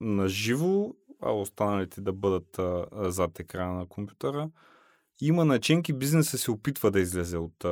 на 0.00 0.28
живо, 0.28 0.94
а 1.22 1.30
останалите 1.30 2.00
да 2.00 2.12
бъдат 2.12 2.58
а, 2.58 2.86
зад 3.10 3.40
екрана 3.40 3.74
на 3.74 3.86
компютъра. 3.86 4.50
Има 5.20 5.44
начинки, 5.44 5.92
бизнеса 5.92 6.38
се 6.38 6.50
опитва 6.50 6.90
да 6.90 7.00
излезе 7.00 7.38
от, 7.38 7.64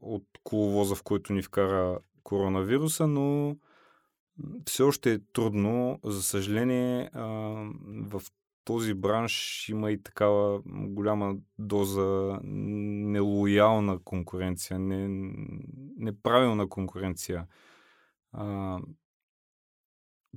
от 0.00 0.24
коловоза, 0.44 0.94
в 0.94 1.02
който 1.02 1.32
ни 1.32 1.42
вкара 1.42 1.98
коронавируса, 2.26 3.06
но 3.06 3.56
все 4.66 4.82
още 4.82 5.12
е 5.12 5.18
трудно. 5.32 6.00
За 6.04 6.22
съжаление, 6.22 7.10
в 7.84 8.22
този 8.64 8.94
бранш 8.94 9.68
има 9.68 9.90
и 9.90 10.02
такава 10.02 10.62
голяма 10.66 11.36
доза 11.58 12.40
нелоялна 12.42 13.98
конкуренция, 13.98 14.78
не, 14.78 15.08
неправилна 15.98 16.68
конкуренция. 16.68 17.46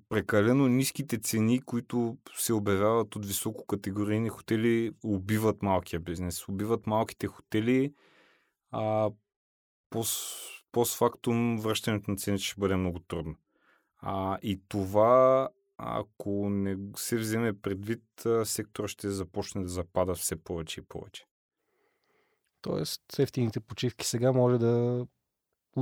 Прекалено 0.10 0.68
ниските 0.68 1.18
цени, 1.18 1.62
които 1.62 2.18
се 2.36 2.54
обявяват 2.54 3.16
от 3.16 3.26
висококатегорийни 3.26 4.30
хотели, 4.30 4.92
убиват 5.04 5.62
малкия 5.62 6.00
бизнес. 6.00 6.48
Убиват 6.48 6.88
малките 6.88 7.28
хотели, 7.28 7.94
а 8.72 9.12
постфактум 10.72 11.60
връщането 11.60 12.12
на 12.12 12.18
цените 12.18 12.44
ще 12.44 12.60
бъде 12.60 12.76
много 12.76 13.00
трудно. 13.00 13.36
А, 13.98 14.38
и 14.42 14.62
това, 14.68 15.50
ако 15.78 16.50
не 16.50 16.78
се 16.96 17.18
вземе 17.18 17.60
предвид, 17.62 18.04
сектора 18.44 18.88
ще 18.88 19.10
започне 19.10 19.62
да 19.62 19.70
запада 19.70 20.16
все 20.16 20.36
повече 20.36 20.80
и 20.80 20.84
повече. 20.84 21.26
Тоест, 22.62 23.20
ефтините 23.20 23.60
почивки 23.60 24.06
сега 24.06 24.32
може 24.32 24.58
да 24.58 25.06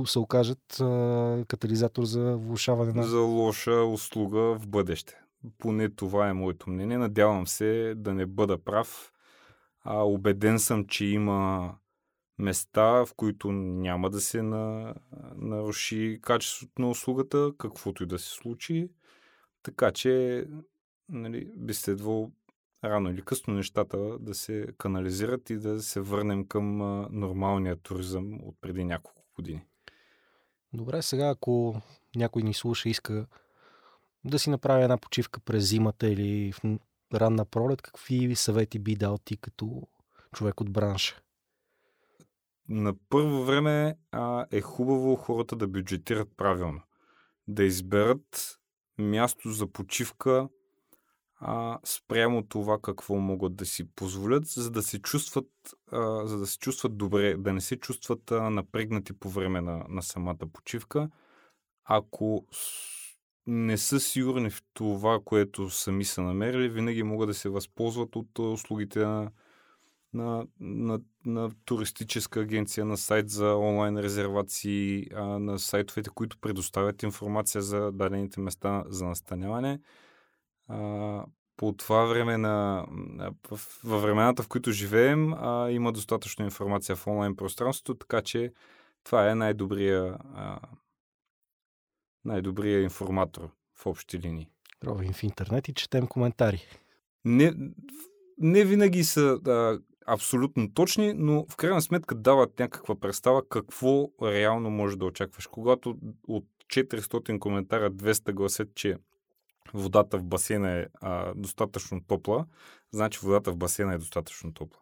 се 0.06 0.18
окажат 0.18 0.80
а, 0.80 1.44
катализатор 1.48 2.04
за 2.04 2.36
влушаване 2.36 2.92
на... 2.92 3.02
За 3.02 3.20
лоша 3.20 3.84
услуга 3.84 4.40
в 4.40 4.68
бъдеще. 4.68 5.20
Поне 5.58 5.90
това 5.90 6.28
е 6.28 6.32
моето 6.32 6.70
мнение. 6.70 6.98
Надявам 6.98 7.46
се 7.46 7.94
да 7.96 8.14
не 8.14 8.26
бъда 8.26 8.64
прав. 8.64 9.12
А, 9.80 10.02
убеден 10.02 10.58
съм, 10.58 10.86
че 10.86 11.04
има 11.04 11.74
места, 12.38 12.84
в 12.84 13.08
които 13.16 13.52
няма 13.52 14.10
да 14.10 14.20
се 14.20 14.42
на, 14.42 14.94
наруши 15.34 16.18
качеството 16.22 16.82
на 16.82 16.90
услугата, 16.90 17.52
каквото 17.58 18.02
и 18.02 18.06
да 18.06 18.18
се 18.18 18.30
случи. 18.30 18.90
Така 19.62 19.92
че 19.92 20.44
нали, 21.08 21.52
би 21.56 21.74
следвало 21.74 22.32
рано 22.84 23.10
или 23.10 23.22
късно 23.22 23.54
нещата 23.54 24.18
да 24.18 24.34
се 24.34 24.66
канализират 24.78 25.50
и 25.50 25.56
да 25.56 25.82
се 25.82 26.00
върнем 26.00 26.46
към 26.46 26.76
нормалния 27.10 27.76
туризъм 27.76 28.38
от 28.42 28.56
преди 28.60 28.84
няколко 28.84 29.24
години. 29.34 29.62
Добре, 30.72 31.02
сега 31.02 31.28
ако 31.28 31.82
някой 32.16 32.42
ни 32.42 32.54
слуша 32.54 32.88
иска 32.88 33.26
да 34.24 34.38
си 34.38 34.50
направи 34.50 34.82
една 34.82 34.98
почивка 34.98 35.40
през 35.40 35.68
зимата 35.68 36.08
или 36.08 36.52
в 36.52 36.60
ранна 37.14 37.44
пролет, 37.44 37.82
какви 37.82 38.36
съвети 38.36 38.78
би 38.78 38.96
дал 38.96 39.18
ти 39.18 39.36
като 39.36 39.82
човек 40.34 40.60
от 40.60 40.70
бранша? 40.70 41.22
На 42.68 42.94
първо 43.08 43.44
време 43.44 43.94
а, 44.12 44.46
е 44.50 44.60
хубаво 44.60 45.16
хората 45.16 45.56
да 45.56 45.68
бюджетират 45.68 46.28
правилно. 46.36 46.80
Да 47.48 47.64
изберат 47.64 48.58
място 48.98 49.50
за 49.50 49.66
почивка, 49.66 50.48
а, 51.40 51.78
спрямо 51.84 52.46
това 52.46 52.78
какво 52.82 53.16
могат 53.16 53.56
да 53.56 53.66
си 53.66 53.90
позволят, 53.94 54.46
за 54.46 54.70
да 54.70 54.82
се 54.82 55.02
чувстват, 55.02 55.48
а, 55.92 56.26
за 56.26 56.38
да 56.38 56.46
се 56.46 56.58
чувстват 56.58 56.96
добре, 56.96 57.36
да 57.36 57.52
не 57.52 57.60
се 57.60 57.76
чувстват 57.76 58.32
а, 58.32 58.50
напрегнати 58.50 59.12
по 59.12 59.28
време 59.28 59.60
на, 59.60 59.84
на 59.88 60.02
самата 60.02 60.46
почивка. 60.52 61.10
Ако 61.84 62.46
не 63.46 63.78
са 63.78 64.00
сигурни 64.00 64.50
в 64.50 64.62
това, 64.74 65.18
което 65.24 65.70
сами 65.70 66.04
са 66.04 66.22
намерили, 66.22 66.68
винаги 66.68 67.02
могат 67.02 67.28
да 67.28 67.34
се 67.34 67.48
възползват 67.48 68.16
от 68.16 68.38
услугите 68.38 68.98
на, 68.98 69.30
на, 70.12 70.46
на, 70.60 71.00
на 71.26 71.50
туристическа 71.64 72.40
агенция, 72.40 72.84
на 72.84 72.96
сайт 72.96 73.30
за 73.30 73.54
онлайн 73.54 73.98
резервации, 73.98 75.06
а, 75.14 75.24
на 75.24 75.58
сайтовете, 75.58 76.10
които 76.10 76.38
предоставят 76.38 77.02
информация 77.02 77.62
за 77.62 77.92
дадените 77.92 78.40
места 78.40 78.84
за 78.88 79.04
настаняване. 79.04 79.80
А, 80.68 81.24
по 81.56 81.72
това 81.72 82.04
време 82.04 82.38
на... 82.38 82.86
Във 83.84 84.02
времената, 84.02 84.42
в 84.42 84.48
които 84.48 84.72
живеем, 84.72 85.32
а, 85.32 85.70
има 85.70 85.92
достатъчно 85.92 86.44
информация 86.44 86.96
в 86.96 87.06
онлайн 87.06 87.36
пространството, 87.36 87.98
така 87.98 88.22
че 88.22 88.52
това 89.04 89.30
е 89.30 89.34
най-добрия, 89.34 90.18
а, 90.34 90.60
най-добрия 92.24 92.82
информатор 92.82 93.50
в 93.74 93.86
общи 93.86 94.18
линии. 94.18 94.48
Ровим 94.84 95.12
в 95.12 95.22
интернет 95.22 95.68
и 95.68 95.74
четем 95.74 96.06
коментари. 96.06 96.62
Не, 97.24 97.54
не 98.38 98.64
винаги 98.64 99.04
са 99.04 99.40
а, 99.46 99.78
абсолютно 100.08 100.74
точни, 100.74 101.12
но 101.16 101.46
в 101.50 101.56
крайна 101.56 101.82
сметка 101.82 102.14
дават 102.14 102.58
някаква 102.58 103.00
представа 103.00 103.48
какво 103.48 104.08
реално 104.22 104.70
можеш 104.70 104.96
да 104.96 105.04
очакваш. 105.04 105.46
Когато 105.46 105.96
от 106.28 106.44
400 106.66 107.38
коментара 107.38 107.90
200 107.90 108.32
гласят, 108.32 108.74
че 108.74 108.96
водата 109.74 110.18
в 110.18 110.24
басейна 110.24 110.70
е 110.70 110.86
а, 111.00 111.34
достатъчно 111.34 112.00
топла, 112.04 112.46
значи 112.90 113.18
водата 113.22 113.52
в 113.52 113.56
басейна 113.56 113.94
е 113.94 113.98
достатъчно 113.98 114.54
топла. 114.54 114.80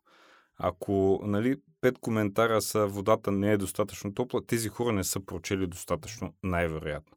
Ако 0.58 1.20
нали, 1.24 1.56
пет 1.80 1.98
коментара 1.98 2.62
са 2.62 2.86
водата 2.86 3.32
не 3.32 3.52
е 3.52 3.56
достатъчно 3.56 4.14
топла, 4.14 4.46
тези 4.46 4.68
хора 4.68 4.92
не 4.92 5.04
са 5.04 5.20
прочели 5.20 5.66
достатъчно, 5.66 6.34
най-вероятно. 6.42 7.16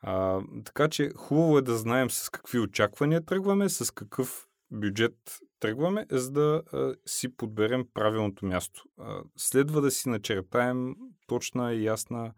А, 0.00 0.40
така 0.64 0.88
че 0.88 1.10
хубаво 1.16 1.58
е 1.58 1.62
да 1.62 1.76
знаем 1.76 2.10
с 2.10 2.28
какви 2.28 2.58
очаквания 2.58 3.24
тръгваме, 3.24 3.68
с 3.68 3.94
какъв 3.94 4.48
бюджет 4.70 5.38
тръгваме, 5.60 6.06
за 6.10 6.30
да 6.30 6.62
а, 6.72 6.94
си 7.06 7.36
подберем 7.36 7.84
правилното 7.94 8.46
място. 8.46 8.84
А, 8.98 9.20
следва 9.36 9.80
да 9.80 9.90
си 9.90 10.08
начертаем 10.08 10.94
точна 11.26 11.72
и 11.72 11.84
ясна 11.84 12.32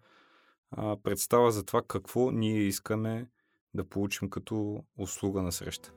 а, 0.70 0.96
представа 1.02 1.50
за 1.50 1.64
това 1.64 1.82
какво 1.88 2.30
ние 2.30 2.58
искаме 2.58 3.26
да 3.74 3.84
получим 3.84 4.30
като 4.30 4.84
услуга 4.98 5.42
на 5.42 5.52
среща. 5.52 5.92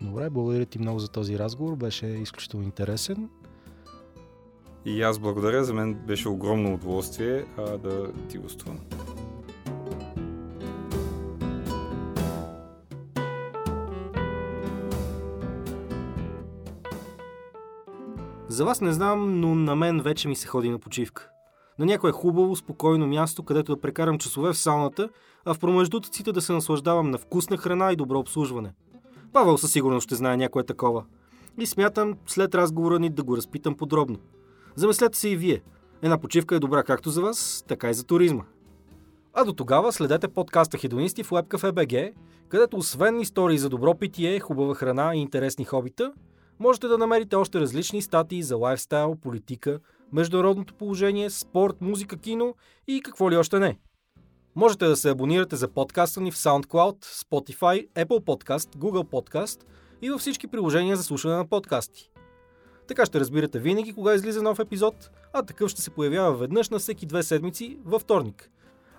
Добре, 0.00 0.30
благодаря 0.30 0.66
ти 0.66 0.78
много 0.78 0.98
за 0.98 1.08
този 1.08 1.38
разговор. 1.38 1.76
Беше 1.76 2.06
изключително 2.06 2.64
интересен. 2.66 3.30
И 4.84 5.02
аз 5.02 5.18
благодаря. 5.18 5.64
За 5.64 5.74
мен 5.74 5.94
беше 5.94 6.28
огромно 6.28 6.74
удоволствие 6.74 7.46
а, 7.56 7.78
да 7.78 8.12
ти 8.28 8.38
гостувам. 8.38 8.80
За 18.58 18.64
вас 18.64 18.80
не 18.80 18.92
знам, 18.92 19.40
но 19.40 19.54
на 19.54 19.76
мен 19.76 20.00
вече 20.00 20.28
ми 20.28 20.36
се 20.36 20.46
ходи 20.46 20.70
на 20.70 20.78
почивка. 20.78 21.28
На 21.78 21.86
някое 21.86 22.12
хубаво, 22.12 22.56
спокойно 22.56 23.06
място, 23.06 23.42
където 23.42 23.74
да 23.74 23.80
прекарам 23.80 24.18
часове 24.18 24.52
в 24.52 24.58
сауната, 24.58 25.08
а 25.44 25.54
в 25.54 25.58
промеждутъците 25.58 26.32
да 26.32 26.40
се 26.40 26.52
наслаждавам 26.52 27.10
на 27.10 27.18
вкусна 27.18 27.56
храна 27.56 27.92
и 27.92 27.96
добро 27.96 28.18
обслужване. 28.18 28.72
Павел 29.32 29.58
със 29.58 29.72
сигурност 29.72 30.04
ще 30.04 30.14
знае 30.14 30.36
някое 30.36 30.64
такова. 30.64 31.04
И 31.58 31.66
смятам 31.66 32.14
след 32.26 32.54
разговора 32.54 32.98
ни 32.98 33.10
да 33.10 33.22
го 33.22 33.36
разпитам 33.36 33.74
подробно. 33.74 34.18
Замислете 34.74 35.18
се 35.18 35.28
и 35.28 35.36
вие. 35.36 35.62
Една 36.02 36.18
почивка 36.18 36.56
е 36.56 36.60
добра 36.60 36.82
както 36.82 37.10
за 37.10 37.22
вас, 37.22 37.64
така 37.68 37.90
и 37.90 37.94
за 37.94 38.04
туризма. 38.04 38.44
А 39.34 39.44
до 39.44 39.52
тогава 39.52 39.92
следете 39.92 40.28
подкаста 40.28 40.78
Хедонисти 40.78 41.22
в 41.22 41.30
WebCafe.bg, 41.30 42.12
където 42.48 42.76
освен 42.76 43.20
истории 43.20 43.58
за 43.58 43.68
добро 43.68 43.94
питие, 43.94 44.40
хубава 44.40 44.74
храна 44.74 45.14
и 45.14 45.18
интересни 45.18 45.64
хобита, 45.64 46.12
можете 46.60 46.88
да 46.88 46.98
намерите 46.98 47.36
още 47.36 47.60
различни 47.60 48.02
статии 48.02 48.42
за 48.42 48.56
лайфстайл, 48.56 49.16
политика, 49.22 49.80
международното 50.12 50.74
положение, 50.74 51.30
спорт, 51.30 51.76
музика, 51.80 52.16
кино 52.16 52.54
и 52.88 53.00
какво 53.02 53.30
ли 53.30 53.36
още 53.36 53.58
не. 53.58 53.78
Можете 54.56 54.86
да 54.86 54.96
се 54.96 55.10
абонирате 55.10 55.56
за 55.56 55.68
подкаста 55.68 56.20
ни 56.20 56.30
в 56.30 56.36
SoundCloud, 56.36 57.04
Spotify, 57.04 57.88
Apple 57.88 58.24
Podcast, 58.24 58.76
Google 58.76 59.04
Podcast 59.04 59.62
и 60.02 60.10
във 60.10 60.20
всички 60.20 60.46
приложения 60.46 60.96
за 60.96 61.02
слушане 61.02 61.36
на 61.36 61.48
подкасти. 61.48 62.10
Така 62.88 63.06
ще 63.06 63.20
разбирате 63.20 63.58
винаги 63.58 63.92
кога 63.92 64.14
излиза 64.14 64.42
нов 64.42 64.58
епизод, 64.58 65.10
а 65.32 65.42
такъв 65.42 65.70
ще 65.70 65.82
се 65.82 65.90
появява 65.90 66.36
веднъж 66.36 66.70
на 66.70 66.78
всеки 66.78 67.06
две 67.06 67.22
седмици 67.22 67.78
във 67.84 68.02
вторник. 68.02 68.50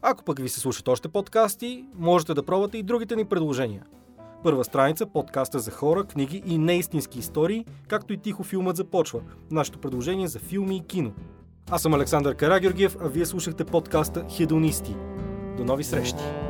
Ако 0.01 0.23
пък 0.23 0.39
ви 0.39 0.49
се 0.49 0.59
слушат 0.59 0.87
още 0.87 1.07
подкасти, 1.07 1.85
можете 1.95 2.33
да 2.33 2.43
пробвате 2.43 2.77
и 2.77 2.83
другите 2.83 3.15
ни 3.15 3.25
предложения– 3.25 3.85
Първа 4.43 4.63
страница, 4.63 5.05
подкаста 5.05 5.59
за 5.59 5.71
хора, 5.71 6.03
книги 6.03 6.43
и 6.45 6.57
неистински 6.57 7.19
истории, 7.19 7.65
както 7.87 8.13
и 8.13 8.17
тихо 8.17 8.43
филмът 8.43 8.75
започва. 8.75 9.21
Нашето 9.51 9.79
предложение 9.79 10.27
за 10.27 10.39
филми 10.39 10.77
и 10.77 10.87
кино. 10.87 11.11
Аз 11.71 11.81
съм 11.81 11.93
Александър 11.93 12.35
Карагеоргиев, 12.35 12.97
а 13.01 13.07
вие 13.07 13.25
слушахте 13.25 13.65
подкаста 13.65 14.25
Хедонисти. 14.37 14.95
До 15.57 15.63
нови 15.65 15.83
срещи! 15.83 16.48